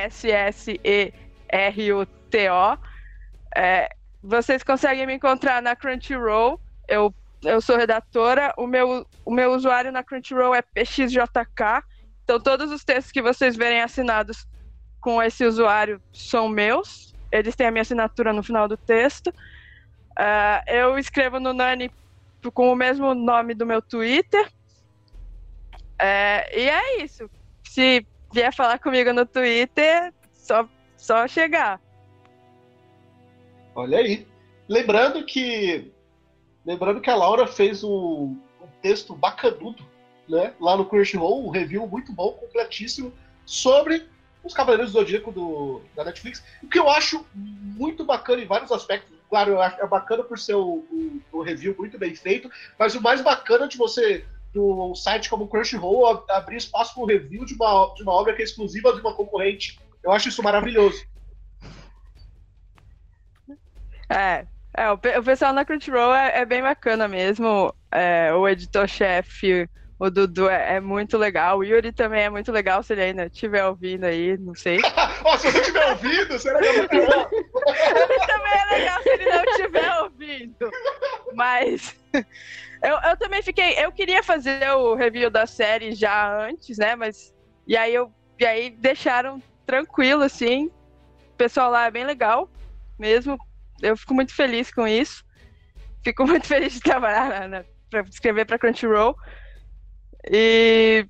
[3.55, 3.89] É,
[4.21, 6.61] vocês conseguem me encontrar na Crunchyroll.
[6.87, 8.53] Eu, eu sou redatora.
[8.57, 11.83] O meu, o meu usuário na Crunchyroll é PXJK.
[12.23, 14.47] Então, todos os textos que vocês verem assinados
[15.01, 17.12] com esse usuário são meus.
[17.33, 19.29] Eles têm a minha assinatura no final do texto.
[20.11, 21.91] Uh, eu escrevo no Nani
[22.53, 24.47] com o mesmo nome do meu Twitter.
[25.97, 27.27] É, e é isso.
[27.63, 31.81] Se vier falar comigo no Twitter, só, só chegar.
[33.73, 34.27] Olha aí.
[34.69, 35.91] Lembrando que.
[36.63, 39.83] Lembrando que a Laura fez um, um texto bacanudo,
[40.29, 40.53] né?
[40.59, 43.11] Lá no Crunchyroll, um review muito bom, completíssimo,
[43.43, 44.07] sobre
[44.43, 46.43] os Cavaleiros do Zodíaco do, da Netflix.
[46.61, 49.17] O que eu acho muito bacana em vários aspectos.
[49.29, 52.93] Claro, eu acho, é bacana por ser o, o, o review muito bem feito, mas
[52.93, 57.55] o mais bacana de você do site como Crunchyroll abrir espaço para o review de
[57.55, 59.79] uma, de uma obra que é exclusiva de uma concorrente.
[60.03, 61.03] Eu acho isso maravilhoso.
[64.07, 67.73] É, é o, o pessoal na Crunchyroll é, é bem bacana mesmo.
[67.91, 69.67] É, o editor-chefe,
[70.05, 71.59] o Dudu, é, é, muito legal.
[71.59, 74.79] O Yuri também é muito legal, se ele ainda estiver ouvindo aí, não sei.
[75.25, 77.29] oh, se você estiver ouvindo, será que é legal?
[77.31, 80.71] ele também é legal se ele não estiver ouvindo.
[81.33, 81.95] Mas
[82.83, 83.73] eu, eu também fiquei.
[83.77, 86.95] Eu queria fazer o review da série já antes, né?
[86.95, 87.33] Mas.
[87.67, 88.11] E aí eu.
[88.39, 90.71] E aí deixaram tranquilo, assim.
[91.33, 92.49] O pessoal lá é bem legal
[92.97, 93.37] mesmo
[93.83, 95.23] eu fico muito feliz com isso.
[96.03, 99.15] Fico muito feliz de trabalhar na, para escrever para Crunchyroll.
[100.29, 101.05] E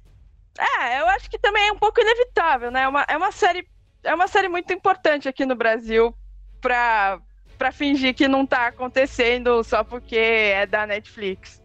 [0.57, 2.83] é, eu acho que também é um pouco inevitável, né?
[2.83, 3.67] É uma, é uma série
[4.03, 6.15] é uma série muito importante aqui no Brasil
[6.59, 7.19] para
[7.57, 11.61] para fingir que não tá acontecendo só porque é da Netflix.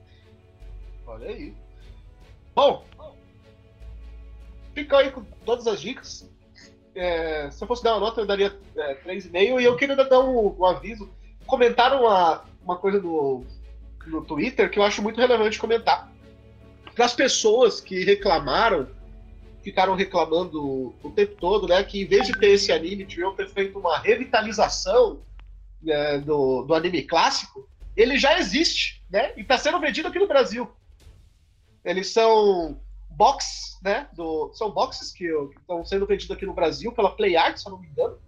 [1.06, 1.54] Olha aí.
[2.54, 2.84] Bom,
[4.74, 6.28] fica aí com todas as dicas
[6.98, 9.60] é, se eu fosse dar uma nota, eu daria é, 3,5.
[9.60, 11.08] E eu queria dar um, um aviso.
[11.46, 13.44] Comentaram uma, uma coisa no,
[14.06, 16.10] no Twitter que eu acho muito relevante comentar.
[16.98, 18.88] Para as pessoas que reclamaram,
[19.62, 21.84] ficaram reclamando o tempo todo, né?
[21.84, 25.22] Que em vez de ter esse anime, deviam ter feito uma revitalização
[25.80, 27.68] né, do, do anime clássico.
[27.96, 29.32] Ele já existe, né?
[29.36, 30.68] E está sendo vendido aqui no Brasil.
[31.84, 32.80] Eles são
[33.10, 34.08] box, né?
[34.14, 35.26] Do, são boxes que,
[35.56, 38.18] estão sendo vendidos aqui no Brasil pela Play Art, se eu não me engano.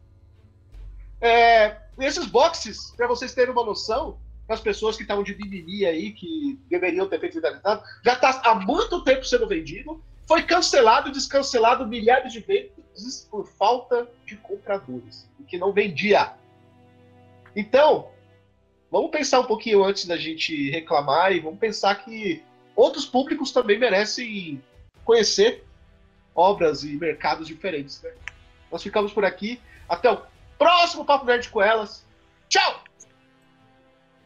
[1.20, 4.20] É, esses boxes, para vocês terem uma noção,
[4.52, 8.55] as pessoas que estavam de mimimi aí, que deveriam ter feito finalizado, já está há
[8.55, 10.02] muito tempo sendo vendido.
[10.27, 16.35] Foi cancelado e descancelado milhares de vezes por falta de compradores, que não vendia.
[17.55, 18.10] Então,
[18.90, 22.43] vamos pensar um pouquinho antes da gente reclamar e vamos pensar que
[22.74, 24.62] outros públicos também merecem
[25.05, 25.64] conhecer
[26.35, 28.02] obras e mercados diferentes.
[28.02, 28.12] Né?
[28.70, 29.60] Nós ficamos por aqui.
[29.89, 30.22] Até o
[30.59, 32.05] próximo Papo Verde com elas.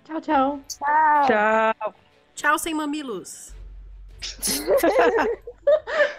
[0.05, 0.21] Tchau!
[0.21, 1.27] Tchau, tchau.
[1.27, 1.95] Tchau.
[2.35, 3.55] Tchau, sem mamilos.